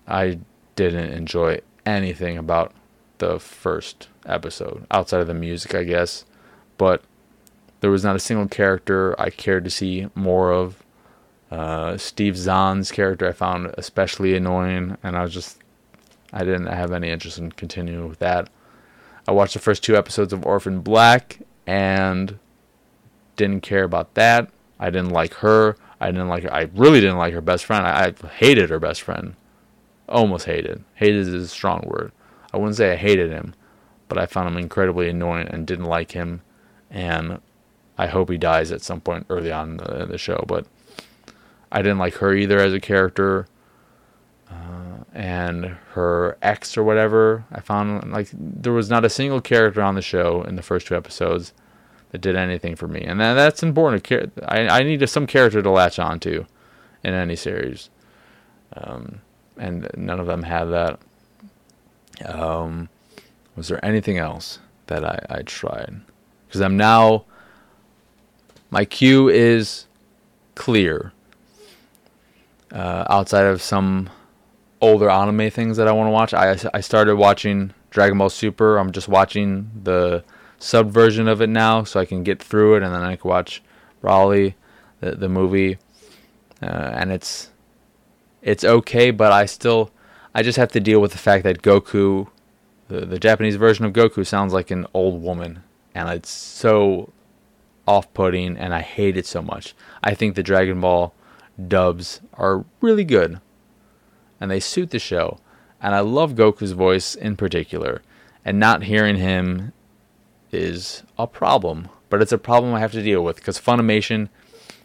I 0.07 0.39
didn't 0.75 1.11
enjoy 1.11 1.61
anything 1.85 2.37
about 2.37 2.73
the 3.17 3.39
first 3.39 4.09
episode 4.25 4.85
outside 4.91 5.21
of 5.21 5.27
the 5.27 5.33
music, 5.33 5.75
I 5.75 5.83
guess. 5.83 6.25
But 6.77 7.03
there 7.79 7.91
was 7.91 8.03
not 8.03 8.15
a 8.15 8.19
single 8.19 8.47
character 8.47 9.19
I 9.19 9.29
cared 9.29 9.63
to 9.65 9.69
see 9.69 10.07
more 10.15 10.51
of. 10.51 10.81
Uh, 11.51 11.95
Steve 11.95 12.35
Zahn's 12.35 12.91
character 12.91 13.29
I 13.29 13.31
found 13.31 13.73
especially 13.77 14.35
annoying, 14.35 14.97
and 15.03 15.15
I 15.15 15.21
was 15.21 15.33
just 15.33 15.59
I 16.35 16.43
didn't 16.43 16.67
have 16.67 16.91
any 16.91 17.09
interest 17.09 17.37
in 17.37 17.53
continuing 17.53 18.09
with 18.09 18.19
that. 18.19 18.49
I 19.25 19.31
watched 19.31 19.53
the 19.53 19.59
first 19.59 19.83
two 19.83 19.95
episodes 19.95 20.33
of 20.33 20.45
Orphan 20.45 20.81
Black 20.81 21.39
and 21.65 22.37
didn't 23.37 23.61
care 23.61 23.85
about 23.85 24.13
that. 24.15 24.51
I 24.77 24.89
didn't 24.89 25.11
like 25.11 25.35
her. 25.35 25.77
I 26.01 26.11
didn't 26.11 26.27
like 26.27 26.43
her. 26.43 26.53
I 26.53 26.69
really 26.75 26.99
didn't 26.99 27.17
like 27.17 27.33
her 27.33 27.41
best 27.41 27.63
friend. 27.63 27.87
I, 27.87 28.07
I 28.07 28.27
hated 28.27 28.69
her 28.69 28.79
best 28.79 29.01
friend. 29.01 29.35
Almost 30.09 30.45
hated. 30.45 30.83
Hated 30.95 31.27
is 31.27 31.33
a 31.33 31.47
strong 31.47 31.83
word. 31.87 32.11
I 32.53 32.57
wouldn't 32.57 32.75
say 32.75 32.91
I 32.91 32.97
hated 32.97 33.31
him, 33.31 33.55
but 34.09 34.17
I 34.17 34.25
found 34.25 34.49
him 34.49 34.57
incredibly 34.57 35.09
annoying 35.09 35.47
and 35.47 35.65
didn't 35.65 35.85
like 35.85 36.11
him. 36.11 36.41
And 36.91 37.39
I 37.97 38.07
hope 38.07 38.29
he 38.29 38.37
dies 38.37 38.73
at 38.73 38.81
some 38.81 38.99
point 38.99 39.25
early 39.29 39.53
on 39.53 39.71
in 39.71 39.77
the, 39.77 40.03
in 40.03 40.09
the 40.09 40.17
show. 40.17 40.43
But 40.47 40.67
I 41.71 41.81
didn't 41.81 41.97
like 41.97 42.15
her 42.15 42.33
either 42.33 42.59
as 42.59 42.73
a 42.73 42.79
character. 42.81 43.47
Uh, 44.55 45.03
and 45.13 45.65
her 45.93 46.37
ex 46.41 46.77
or 46.77 46.83
whatever, 46.83 47.45
I 47.51 47.61
found 47.61 48.11
like 48.11 48.29
there 48.33 48.73
was 48.73 48.89
not 48.89 49.05
a 49.05 49.09
single 49.09 49.41
character 49.41 49.81
on 49.81 49.95
the 49.95 50.01
show 50.01 50.43
in 50.43 50.55
the 50.55 50.61
first 50.61 50.87
two 50.87 50.95
episodes 50.95 51.53
that 52.11 52.21
did 52.21 52.35
anything 52.35 52.75
for 52.75 52.87
me, 52.87 53.01
and 53.01 53.19
that, 53.19 53.33
that's 53.33 53.63
important. 53.63 54.09
I 54.47 54.67
I 54.67 54.83
need 54.83 55.07
some 55.09 55.27
character 55.27 55.61
to 55.61 55.69
latch 55.69 55.99
onto 55.99 56.45
in 57.03 57.13
any 57.13 57.35
series, 57.35 57.89
um, 58.73 59.21
and 59.57 59.89
none 59.95 60.19
of 60.19 60.27
them 60.27 60.43
have 60.43 60.69
that. 60.69 60.99
Um, 62.25 62.89
was 63.55 63.67
there 63.67 63.83
anything 63.83 64.17
else 64.17 64.59
that 64.87 65.03
I, 65.03 65.19
I 65.29 65.41
tried? 65.41 66.01
Because 66.47 66.61
I'm 66.61 66.77
now 66.77 67.25
my 68.69 68.85
queue 68.85 69.29
is 69.29 69.87
clear. 70.55 71.13
Uh, 72.71 73.05
outside 73.09 73.45
of 73.45 73.61
some 73.61 74.09
older 74.85 75.09
anime 75.09 75.49
things 75.49 75.77
that 75.77 75.87
I 75.87 75.91
want 75.91 76.07
to 76.07 76.11
watch, 76.11 76.33
I 76.33 76.57
I 76.73 76.81
started 76.81 77.15
watching 77.15 77.73
Dragon 77.89 78.17
Ball 78.17 78.29
Super. 78.29 78.77
I'm 78.77 78.91
just 78.91 79.07
watching 79.07 79.71
the 79.83 80.23
sub 80.59 80.89
version 80.89 81.27
of 81.27 81.41
it 81.41 81.49
now, 81.49 81.83
so 81.83 81.99
I 81.99 82.05
can 82.05 82.23
get 82.23 82.41
through 82.41 82.75
it, 82.75 82.83
and 82.83 82.93
then 82.93 83.01
I 83.01 83.15
can 83.15 83.29
watch 83.29 83.61
Broly, 84.01 84.53
the 84.99 85.11
the 85.11 85.29
movie, 85.29 85.77
uh, 86.61 86.91
and 86.99 87.11
it's 87.11 87.51
it's 88.41 88.63
okay, 88.63 89.11
but 89.11 89.31
I 89.31 89.45
still 89.45 89.91
I 90.33 90.43
just 90.43 90.57
have 90.57 90.71
to 90.73 90.79
deal 90.79 90.99
with 90.99 91.11
the 91.11 91.17
fact 91.17 91.43
that 91.43 91.61
Goku, 91.61 92.27
the 92.87 93.05
the 93.05 93.19
Japanese 93.19 93.55
version 93.55 93.85
of 93.85 93.93
Goku, 93.93 94.25
sounds 94.25 94.53
like 94.53 94.71
an 94.71 94.85
old 94.93 95.21
woman, 95.21 95.63
and 95.93 96.09
it's 96.09 96.29
so 96.29 97.11
off-putting, 97.87 98.57
and 98.57 98.73
I 98.73 98.81
hate 98.81 99.15
it 99.15 99.27
so 99.27 99.41
much. 99.41 99.75
I 100.03 100.15
think 100.15 100.35
the 100.35 100.43
Dragon 100.43 100.81
Ball 100.81 101.13
dubs 101.67 102.19
are 102.33 102.65
really 102.81 103.03
good, 103.03 103.39
and 104.39 104.51
they 104.51 104.59
suit 104.59 104.91
the 104.91 104.99
show, 104.99 105.39
and 105.81 105.95
I 105.95 105.99
love 105.99 106.35
Goku's 106.35 106.71
voice 106.71 107.15
in 107.15 107.35
particular, 107.35 108.01
and 108.43 108.59
not 108.59 108.83
hearing 108.83 109.17
him 109.17 109.73
is 110.51 111.03
a 111.17 111.27
problem, 111.27 111.89
but 112.09 112.21
it's 112.21 112.31
a 112.31 112.37
problem 112.37 112.73
I 112.73 112.79
have 112.79 112.91
to 112.93 113.03
deal 113.03 113.23
with 113.23 113.37
because 113.37 113.59
Funimation 113.59 114.29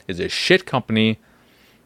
is 0.08 0.20
a 0.20 0.28
shit 0.28 0.66
company 0.66 1.18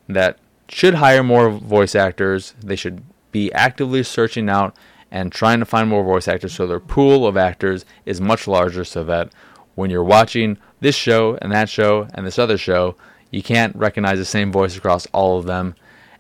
that 0.09 0.39
should 0.69 0.95
hire 0.95 1.23
more 1.23 1.51
voice 1.51 1.95
actors. 1.95 2.55
They 2.61 2.77
should 2.77 3.03
be 3.33 3.53
actively 3.53 4.03
searching 4.03 4.49
out 4.49 4.75
and 5.11 5.31
trying 5.31 5.61
to 5.61 5.65
find 5.67 5.89
more 5.89 6.05
voice 6.05 6.27
actors 6.27 6.55
so 6.55 6.67
their 6.67 6.81
pool 6.81 7.27
of 7.27 7.37
actors 7.37 7.85
is 8.05 8.21
much 8.21 8.49
larger 8.49 8.85
so 8.85 9.05
that 9.05 9.31
when 9.75 9.91
you're 9.91 10.05
watching 10.05 10.57
this 10.81 10.95
show 10.95 11.39
and 11.41 11.53
that 11.53 11.69
show 11.69 12.09
and 12.15 12.27
this 12.27 12.39
other 12.39 12.59
show, 12.59 12.97
you 13.31 13.43
can't 13.43 13.75
recognize 13.77 14.19
the 14.19 14.25
same 14.25 14.53
voice 14.53 14.77
across 14.77 15.07
all 15.13 15.39
of 15.39 15.47
them 15.47 15.75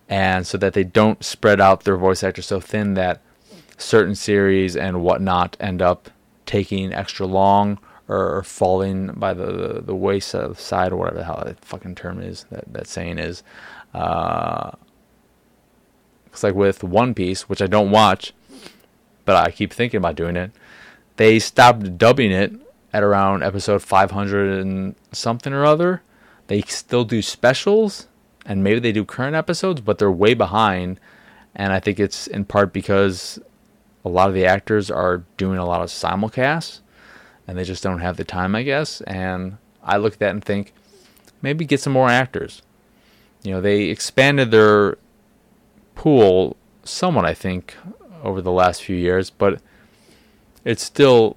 and 0.08 0.46
so 0.46 0.58
that 0.58 0.74
they 0.74 0.84
don't 0.84 1.24
spread 1.24 1.60
out 1.60 1.84
their 1.84 1.96
voice 1.96 2.22
actors 2.22 2.46
so 2.46 2.60
thin 2.60 2.94
that 2.94 3.20
certain 3.76 4.14
series 4.14 4.76
and 4.76 5.02
whatnot 5.02 5.56
end 5.60 5.82
up 5.82 6.10
taking 6.46 6.92
extra 6.92 7.26
long 7.26 7.78
or, 8.06 8.42
falling 8.42 9.06
by 9.14 9.32
the, 9.32 9.46
the, 9.46 9.80
the 9.80 9.94
wayside 9.94 10.92
or 10.92 10.96
whatever 10.96 11.16
the 11.16 11.24
hell 11.24 11.42
that 11.44 11.64
fucking 11.64 11.94
term 11.94 12.20
is, 12.20 12.44
that, 12.50 12.70
that 12.72 12.86
saying 12.86 13.18
is. 13.18 13.42
Uh, 13.94 14.72
it's 16.26 16.42
like 16.42 16.54
with 16.54 16.84
One 16.84 17.14
Piece, 17.14 17.48
which 17.48 17.62
I 17.62 17.66
don't 17.66 17.90
watch, 17.90 18.34
but 19.24 19.36
I 19.36 19.50
keep 19.50 19.72
thinking 19.72 19.98
about 19.98 20.16
doing 20.16 20.36
it. 20.36 20.50
They 21.16 21.38
stopped 21.38 21.96
dubbing 21.96 22.30
it 22.30 22.52
at 22.92 23.02
around 23.02 23.42
episode 23.42 23.82
500 23.82 24.60
and 24.60 24.96
something 25.12 25.52
or 25.52 25.64
other. 25.64 26.02
They 26.48 26.60
still 26.62 27.04
do 27.04 27.22
specials 27.22 28.08
and 28.44 28.62
maybe 28.62 28.80
they 28.80 28.92
do 28.92 29.04
current 29.04 29.34
episodes, 29.36 29.80
but 29.80 29.98
they're 29.98 30.10
way 30.10 30.34
behind. 30.34 31.00
And 31.54 31.72
I 31.72 31.80
think 31.80 31.98
it's 32.00 32.26
in 32.26 32.44
part 32.44 32.72
because 32.72 33.38
a 34.04 34.08
lot 34.08 34.28
of 34.28 34.34
the 34.34 34.46
actors 34.46 34.90
are 34.90 35.24
doing 35.36 35.58
a 35.58 35.66
lot 35.66 35.80
of 35.80 35.88
simulcasts 35.88 36.80
and 37.46 37.56
they 37.56 37.64
just 37.64 37.82
don't 37.82 38.00
have 38.00 38.16
the 38.16 38.24
time, 38.24 38.54
I 38.54 38.62
guess. 38.62 39.00
And 39.02 39.58
I 39.82 39.96
look 39.96 40.14
at 40.14 40.18
that 40.20 40.30
and 40.30 40.44
think 40.44 40.72
maybe 41.42 41.64
get 41.64 41.80
some 41.80 41.92
more 41.92 42.08
actors. 42.08 42.62
You 43.42 43.52
know, 43.52 43.60
they 43.60 43.84
expanded 43.84 44.50
their 44.50 44.96
pool 45.94 46.56
somewhat, 46.82 47.24
I 47.24 47.34
think, 47.34 47.76
over 48.22 48.40
the 48.40 48.52
last 48.52 48.82
few 48.82 48.96
years, 48.96 49.30
but 49.30 49.60
it's 50.64 50.82
still 50.82 51.36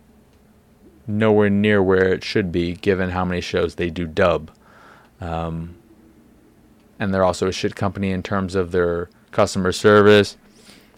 nowhere 1.05 1.49
near 1.49 1.83
where 1.83 2.13
it 2.13 2.23
should 2.23 2.51
be 2.51 2.73
given 2.73 3.11
how 3.11 3.25
many 3.25 3.41
shows 3.41 3.75
they 3.75 3.89
do 3.89 4.05
dub. 4.05 4.51
Um, 5.19 5.75
and 6.99 7.13
they're 7.13 7.23
also 7.23 7.47
a 7.47 7.51
shit 7.51 7.75
company 7.75 8.11
in 8.11 8.23
terms 8.23 8.55
of 8.55 8.71
their 8.71 9.09
customer 9.31 9.71
service 9.71 10.37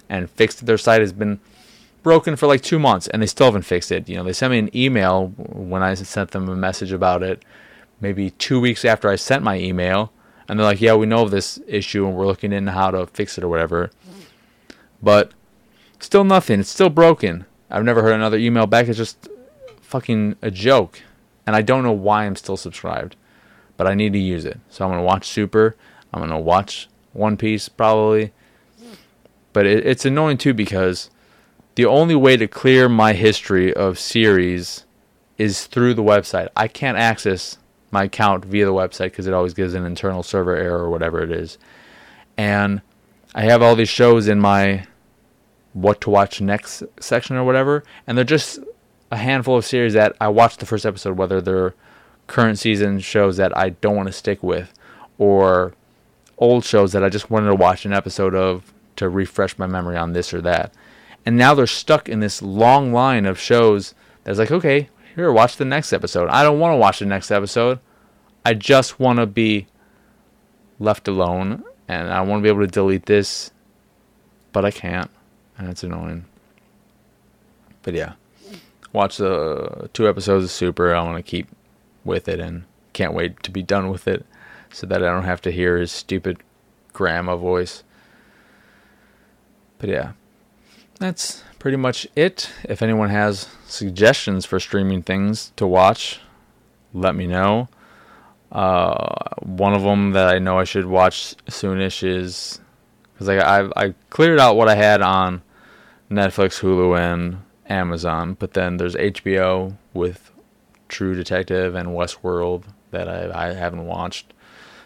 and 0.08 0.30
fixed 0.30 0.66
their 0.66 0.78
site 0.78 1.02
has 1.02 1.14
been 1.14 1.40
broken 2.04 2.36
for 2.36 2.48
like 2.48 2.62
two 2.62 2.80
months 2.80 3.08
and 3.08 3.22
they 3.22 3.28
still 3.28 3.48
haven't 3.48 3.64
fixed 3.64 3.92
it. 3.92 4.08
You 4.08 4.16
know, 4.16 4.24
they 4.24 4.34
sent 4.34 4.52
me 4.52 4.60
an 4.60 4.76
email 4.76 5.28
when 5.38 5.84
I 5.84 5.94
sent 5.94 6.32
them 6.32 6.48
a 6.50 6.56
message 6.56 6.92
about 6.92 7.24
it, 7.24 7.44
maybe 8.02 8.32
two 8.32 8.60
weeks 8.60 8.86
after 8.86 9.10
I 9.10 9.16
sent 9.16 9.44
my 9.44 9.58
email, 9.58 10.12
and 10.48 10.58
they're 10.58 10.66
like, 10.66 10.82
"Yeah, 10.82 10.96
we 10.96 11.06
know 11.06 11.24
of 11.24 11.32
this 11.32 11.60
issue 11.68 12.08
and 12.08 12.16
we're 12.16 12.26
looking 12.26 12.54
into 12.54 12.72
how 12.72 12.92
to 12.92 13.06
fix 13.08 13.38
it 13.38 13.44
or 13.44 13.50
whatever." 13.50 13.92
But 15.02 15.32
still 16.00 16.24
nothing. 16.24 16.60
It's 16.60 16.70
still 16.70 16.90
broken. 16.90 17.46
I've 17.70 17.84
never 17.84 18.02
heard 18.02 18.14
another 18.14 18.38
email 18.38 18.66
back. 18.66 18.88
It's 18.88 18.98
just 18.98 19.30
fucking 19.82 20.38
a 20.42 20.50
joke, 20.50 21.02
and 21.46 21.56
I 21.56 21.62
don't 21.62 21.84
know 21.84 21.92
why 21.92 22.26
I'm 22.26 22.36
still 22.36 22.58
subscribed, 22.58 23.16
but 23.80 23.88
I 23.88 23.96
need 23.96 24.12
to 24.12 24.20
use 24.20 24.44
it. 24.44 24.60
So 24.70 24.84
I'm 24.84 24.92
gonna 24.92 25.04
watch 25.04 25.26
Super. 25.26 25.78
I'm 26.14 26.20
gonna 26.20 26.38
watch 26.38 26.90
One 27.14 27.38
Piece 27.38 27.70
probably. 27.70 28.34
But 29.54 29.66
it, 29.66 29.88
it's 29.88 30.04
annoying 30.04 30.38
too 30.38 30.54
because 30.54 31.10
the 31.76 31.86
only 31.86 32.14
way 32.14 32.36
to 32.36 32.46
clear 32.46 32.90
my 32.90 33.14
history 33.14 33.74
of 33.74 33.98
series 33.98 34.86
is 35.38 35.66
through 35.66 35.94
the 35.94 36.04
website. 36.04 36.50
I 36.58 36.68
can't 36.68 36.98
access 36.98 37.58
my 37.90 38.04
account 38.04 38.44
via 38.44 38.66
the 38.66 38.74
website 38.74 39.12
because 39.12 39.28
it 39.28 39.34
always 39.34 39.54
gives 39.54 39.74
an 39.74 39.86
internal 39.86 40.24
server 40.24 40.58
error 40.58 40.80
or 40.80 40.90
whatever 40.90 41.24
it 41.24 41.32
is. 41.32 41.58
And 42.36 42.82
I 43.34 43.44
have 43.44 43.62
all 43.62 43.78
these 43.78 43.88
shows 43.88 44.28
in 44.28 44.42
my 44.42 44.88
what 45.72 46.02
to 46.02 46.10
watch 46.10 46.42
next 46.42 46.84
section 47.00 47.38
or 47.38 47.46
whatever, 47.46 47.86
and 48.06 48.18
they're 48.18 48.26
just 48.26 48.60
a 49.10 49.16
handful 49.16 49.56
of 49.56 49.66
series 49.66 49.94
that 49.94 50.18
I 50.20 50.28
watched 50.28 50.60
the 50.60 50.66
first 50.66 50.86
episode, 50.86 51.18
whether 51.18 51.40
they're 51.40 51.76
current 52.30 52.58
season 52.58 53.00
shows 53.00 53.36
that 53.38 53.58
I 53.58 53.72
don't 53.72 53.98
want 53.98 54.08
to 54.08 54.14
stick 54.14 54.42
with, 54.42 54.74
or 55.18 55.74
old 56.38 56.64
shows 56.64 56.94
that 56.94 57.04
I 57.04 57.10
just 57.10 57.30
wanted 57.30 57.48
to 57.48 57.56
watch 57.56 57.86
an 57.86 57.92
episode 57.92 58.34
of 58.34 58.72
to 58.96 59.10
refresh 59.10 59.58
my 59.58 59.68
memory 59.68 59.98
on 59.98 60.14
this 60.14 60.34
or 60.34 60.40
that. 60.42 60.74
And 61.26 61.38
now 61.38 61.54
they're 61.54 61.68
stuck 61.68 62.08
in 62.08 62.22
this 62.22 62.42
long 62.42 62.94
line 62.94 63.26
of 63.26 63.38
shows 63.38 63.94
that's 64.24 64.40
like, 64.40 64.52
okay, 64.52 64.90
here, 65.16 65.32
watch 65.34 65.58
the 65.58 65.66
next 65.66 65.92
episode. 65.92 66.30
I 66.30 66.44
don't 66.44 66.60
want 66.60 66.74
to 66.74 66.78
watch 66.78 67.00
the 67.00 67.06
next 67.06 67.32
episode. 67.32 67.80
I 68.46 68.54
just 68.54 69.00
want 69.00 69.20
to 69.20 69.26
be 69.26 69.68
left 70.80 71.08
alone 71.08 71.64
and 71.90 72.10
I 72.10 72.22
want 72.22 72.40
to 72.40 72.44
be 72.44 72.50
able 72.50 72.62
to 72.62 72.68
delete 72.68 73.06
this, 73.06 73.52
but 74.54 74.64
I 74.64 74.72
can't, 74.72 75.10
and 75.58 75.68
it's 75.68 75.84
annoying. 75.84 76.26
But 77.82 77.96
yeah, 77.96 78.14
watch 78.94 79.18
the 79.18 79.90
two 79.94 80.08
episodes 80.08 80.46
of 80.46 80.52
Super. 80.52 80.96
I 80.96 81.02
want 81.02 81.18
to 81.18 81.24
keep 81.30 81.48
with 82.10 82.28
it 82.28 82.42
and 82.42 82.66
can't 82.92 83.14
wait 83.14 83.42
to 83.44 83.52
be 83.52 83.64
done 83.64 83.90
with 83.90 84.08
it 84.08 84.26
so 84.72 84.86
that 84.88 85.02
I 85.04 85.06
don't 85.06 85.24
have 85.24 85.42
to 85.44 85.52
hear 85.52 85.78
his 85.78 85.92
stupid 85.92 86.40
grandma 86.92 87.38
voice. 87.38 87.84
But 89.78 89.90
yeah, 89.90 90.12
that's 91.00 91.44
pretty 91.60 91.78
much 91.78 92.08
it. 92.16 92.50
If 92.64 92.82
anyone 92.82 93.10
has 93.10 93.48
suggestions 93.66 94.46
for 94.46 94.60
streaming 94.60 95.04
things 95.04 95.54
to 95.56 95.66
watch, 95.66 96.20
let 96.94 97.16
me 97.16 97.28
know. 97.28 97.70
Uh, 98.52 99.36
one 99.42 99.74
of 99.74 99.84
them 99.84 100.12
that 100.12 100.28
I 100.28 100.40
know 100.40 100.58
I 100.58 100.64
should 100.64 100.88
watch 100.88 101.36
soonish 101.48 102.04
is 102.04 102.60
because 103.14 103.30
I, 103.30 103.38
I 103.38 103.70
I 103.76 103.94
cleared 104.10 104.40
out 104.40 104.56
what 104.56 104.68
I 104.68 104.76
had 104.76 105.02
on 105.02 105.44
Netflix, 106.10 106.62
Hulu, 106.62 106.98
and 106.98 107.44
Amazon, 107.68 108.36
but 108.40 108.54
then 108.54 108.78
there's 108.78 108.96
HBO 108.96 109.78
with 109.94 110.29
True 110.90 111.16
Detective 111.16 111.76
and 111.76 111.90
Westworld 111.90 112.64
that 112.92 113.08
I 113.08 113.50
I 113.50 113.54
haven't 113.54 113.86
watched, 113.86 114.34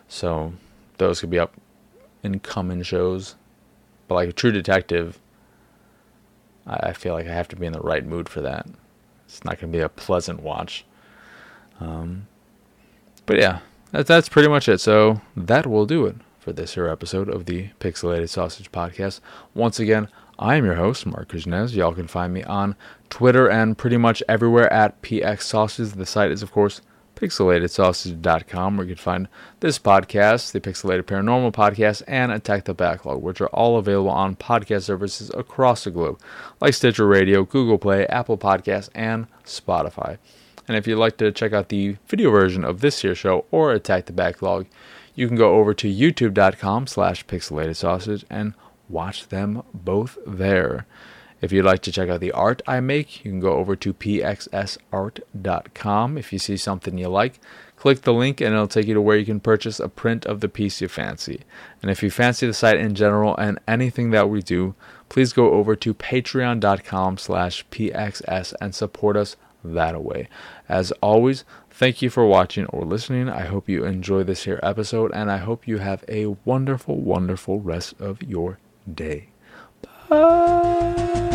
so 0.07 0.53
those 0.97 1.19
could 1.19 1.29
be 1.29 1.39
up 1.39 1.53
in 2.21 2.39
coming 2.39 2.83
shows. 2.83 3.35
But 4.07 4.15
like 4.15 4.35
True 4.35 4.51
Detective, 4.51 5.19
I, 6.67 6.89
I 6.89 6.93
feel 6.93 7.13
like 7.13 7.27
I 7.27 7.33
have 7.33 7.47
to 7.49 7.55
be 7.55 7.65
in 7.65 7.73
the 7.73 7.79
right 7.79 8.05
mood 8.05 8.29
for 8.29 8.41
that. 8.41 8.67
It's 9.25 9.43
not 9.43 9.59
going 9.59 9.71
to 9.71 9.77
be 9.77 9.81
a 9.81 9.89
pleasant 9.89 10.41
watch. 10.41 10.85
Um, 11.79 12.27
but 13.25 13.39
yeah, 13.39 13.59
that, 13.91 14.05
that's 14.07 14.29
pretty 14.29 14.49
much 14.49 14.69
it. 14.69 14.79
So 14.79 15.21
that 15.35 15.65
will 15.65 15.85
do 15.85 16.05
it 16.05 16.17
for 16.39 16.53
this 16.53 16.75
here 16.75 16.87
episode 16.87 17.29
of 17.29 17.45
the 17.45 17.69
Pixelated 17.79 18.29
Sausage 18.29 18.71
Podcast. 18.71 19.21
Once 19.53 19.79
again, 19.79 20.07
I 20.39 20.55
am 20.55 20.65
your 20.65 20.75
host, 20.75 21.05
Marc 21.05 21.29
Kuznez. 21.29 21.75
Y'all 21.75 21.93
can 21.93 22.07
find 22.07 22.33
me 22.33 22.43
on 22.43 22.75
Twitter 23.09 23.49
and 23.49 23.77
pretty 23.77 23.97
much 23.97 24.23
everywhere 24.27 24.71
at 24.73 25.01
PX 25.01 25.43
Sausages. 25.43 25.93
The 25.93 26.05
site 26.05 26.31
is, 26.31 26.41
of 26.41 26.51
course, 26.51 26.81
pixelatedsausage.com, 27.15 28.77
where 28.77 28.87
you 28.87 28.95
can 28.95 29.01
find 29.01 29.27
this 29.59 29.77
podcast, 29.77 30.51
the 30.51 30.59
Pixelated 30.59 31.03
Paranormal 31.03 31.53
Podcast, 31.53 32.01
and 32.07 32.31
Attack 32.31 32.65
the 32.65 32.73
Backlog, 32.73 33.21
which 33.21 33.41
are 33.41 33.47
all 33.47 33.77
available 33.77 34.09
on 34.09 34.35
podcast 34.35 34.83
services 34.83 35.31
across 35.35 35.83
the 35.83 35.91
globe, 35.91 36.19
like 36.59 36.73
Stitcher 36.73 37.07
Radio, 37.07 37.43
Google 37.43 37.77
Play, 37.77 38.07
Apple 38.07 38.37
Podcasts, 38.37 38.89
and 38.95 39.27
Spotify. 39.45 40.17
And 40.67 40.77
if 40.77 40.87
you'd 40.87 40.97
like 40.97 41.17
to 41.17 41.31
check 41.31 41.53
out 41.53 41.69
the 41.69 41.97
video 42.07 42.31
version 42.31 42.63
of 42.63 42.81
this 42.81 43.01
here 43.01 43.15
show 43.15 43.45
or 43.51 43.71
Attack 43.71 44.05
the 44.05 44.13
Backlog, 44.13 44.65
you 45.13 45.27
can 45.27 45.37
go 45.37 45.55
over 45.55 45.73
to 45.75 45.93
youtube.com 45.93 46.87
slash 46.87 47.25
pixelated 47.27 47.75
sausage 47.75 48.25
and 48.29 48.53
watch 48.93 49.27
them 49.27 49.63
both 49.73 50.17
there. 50.25 50.85
If 51.41 51.51
you'd 51.51 51.65
like 51.65 51.81
to 51.81 51.91
check 51.91 52.07
out 52.07 52.21
the 52.21 52.31
art 52.31 52.61
I 52.65 52.79
make, 52.79 53.25
you 53.25 53.31
can 53.31 53.41
go 53.41 53.55
over 53.55 53.75
to 53.75 53.93
pxsart.com. 53.93 54.77
If 56.17 56.31
you 56.31 56.39
see 56.39 56.55
something 56.55 56.97
you 56.97 57.09
like, 57.09 57.41
click 57.75 58.03
the 58.03 58.13
link 58.13 58.39
and 58.39 58.53
it'll 58.53 58.69
take 58.69 58.87
you 58.87 58.93
to 58.93 59.01
where 59.01 59.17
you 59.17 59.25
can 59.25 59.41
purchase 59.41 59.81
a 59.81 59.89
print 59.89 60.25
of 60.25 60.39
the 60.39 60.47
piece 60.47 60.79
you 60.79 60.87
fancy. 60.87 61.41
And 61.81 61.91
if 61.91 62.01
you 62.01 62.09
fancy 62.09 62.47
the 62.47 62.53
site 62.53 62.77
in 62.77 62.95
general 62.95 63.35
and 63.35 63.59
anything 63.67 64.11
that 64.11 64.29
we 64.29 64.41
do, 64.41 64.73
please 65.09 65.33
go 65.33 65.51
over 65.51 65.75
to 65.75 65.93
patreon.com 65.93 67.17
slash 67.17 67.65
pxs 67.67 68.53
and 68.61 68.73
support 68.73 69.17
us 69.17 69.35
that 69.65 70.01
way. 70.01 70.29
As 70.69 70.93
always, 71.01 71.43
thank 71.69 72.01
you 72.01 72.09
for 72.09 72.25
watching 72.25 72.67
or 72.67 72.85
listening. 72.85 73.27
I 73.27 73.47
hope 73.47 73.67
you 73.67 73.83
enjoy 73.83 74.23
this 74.23 74.45
here 74.45 74.61
episode, 74.63 75.11
and 75.13 75.29
I 75.29 75.39
hope 75.39 75.67
you 75.67 75.79
have 75.79 76.05
a 76.07 76.27
wonderful, 76.45 77.01
wonderful 77.01 77.59
rest 77.59 77.99
of 77.99 78.23
your 78.23 78.59
day. 78.91 79.29
Bye. 80.09 81.29